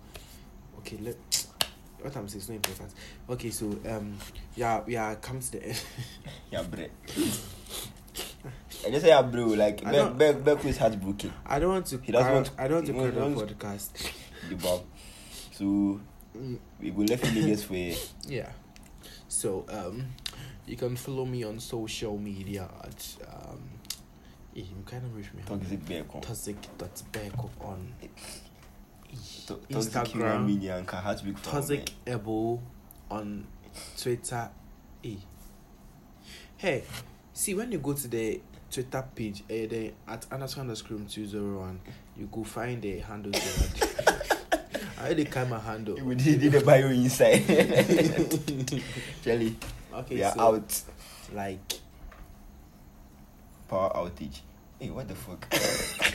Okay, 0.78 0.98
let 1.00 1.16
what 2.00 2.16
I'm 2.16 2.28
saying 2.28 2.42
is 2.42 2.48
not 2.48 2.54
important. 2.56 2.90
Okay, 3.28 3.50
so 3.50 3.66
um 3.88 4.16
yeah 4.54 4.82
yeah 4.86 5.14
come 5.16 5.40
to 5.40 5.52
the 5.52 5.64
end. 5.64 5.82
Yeah, 6.50 6.62
bre. 6.62 6.84
I 8.86 8.90
just 8.90 9.02
say 9.02 9.08
yeah, 9.08 9.22
bro. 9.22 9.46
Like 9.46 9.82
Beck 10.16 10.44
Beck 10.44 10.64
is 10.64 10.78
heartbroken. 10.78 11.32
I 11.44 11.58
don't 11.58 11.70
want 11.70 11.86
to 11.86 11.98
He 11.98 12.12
doesn't 12.12 12.32
want. 12.32 12.50
I 12.58 12.68
don't 12.68 12.84
want 12.84 12.86
to 12.86 12.92
cry 12.92 13.10
the 13.10 13.54
podcast. 13.54 14.12
The 14.48 14.54
ball. 14.54 14.86
So 15.52 16.00
Mm, 16.36 16.58
we 16.80 16.90
go 16.90 17.00
left 17.00 17.24
niggas 17.24 17.64
for 17.64 18.28
Yeah. 18.28 18.50
So 19.28 19.64
um 19.70 20.04
you 20.66 20.76
can 20.76 20.96
follow 20.96 21.24
me 21.24 21.44
on 21.44 21.58
social 21.60 22.18
media 22.18 22.68
at 22.82 23.16
um 23.28 23.60
eh, 24.56 24.60
you 24.60 24.82
kind 24.84 25.04
of 25.04 25.16
reach 25.16 25.32
me 25.34 25.42
Toxic 25.46 25.80
toxic.beko 26.20 27.48
on 27.60 27.92
To- 29.46 29.54
Instagram 29.70 30.46
media 30.46 30.76
and 30.76 30.86
can 30.86 31.00
heartbreak 31.00 31.38
for 31.38 31.50
Toxic 31.50 31.90
Ebo 32.06 32.60
on 33.10 33.46
Twitter. 33.96 34.50
Eh. 35.04 35.14
Hey, 36.56 36.82
see 37.32 37.54
when 37.54 37.70
you 37.70 37.78
go 37.78 37.92
to 37.92 38.08
the 38.08 38.40
Twitter 38.70 39.04
page, 39.14 39.42
uh, 39.42 39.46
the 39.48 39.92
at 40.08 40.26
underscore 40.32 40.62
underscore 40.62 40.98
two 41.08 41.26
zero 41.26 41.60
one, 41.60 41.80
you 42.16 42.26
go 42.32 42.42
find 42.42 42.82
the 42.82 42.98
handle. 42.98 43.32
I 44.98 45.04
already 45.04 45.24
kind 45.26 45.50
my 45.50 45.58
handle. 45.60 45.96
We 46.02 46.14
did 46.14 46.40
the 46.40 46.60
bio 46.62 46.88
inside. 46.88 47.44
Jelly. 49.22 49.56
Okay, 49.96 50.16
we 50.16 50.22
are 50.22 50.34
so, 50.34 50.40
out. 50.40 50.82
Like 51.32 51.72
Power 53.68 53.90
outage. 53.94 54.40
Hey, 54.78 54.90
what 54.90 55.08
the 55.08 55.14
fuck? 55.14 55.48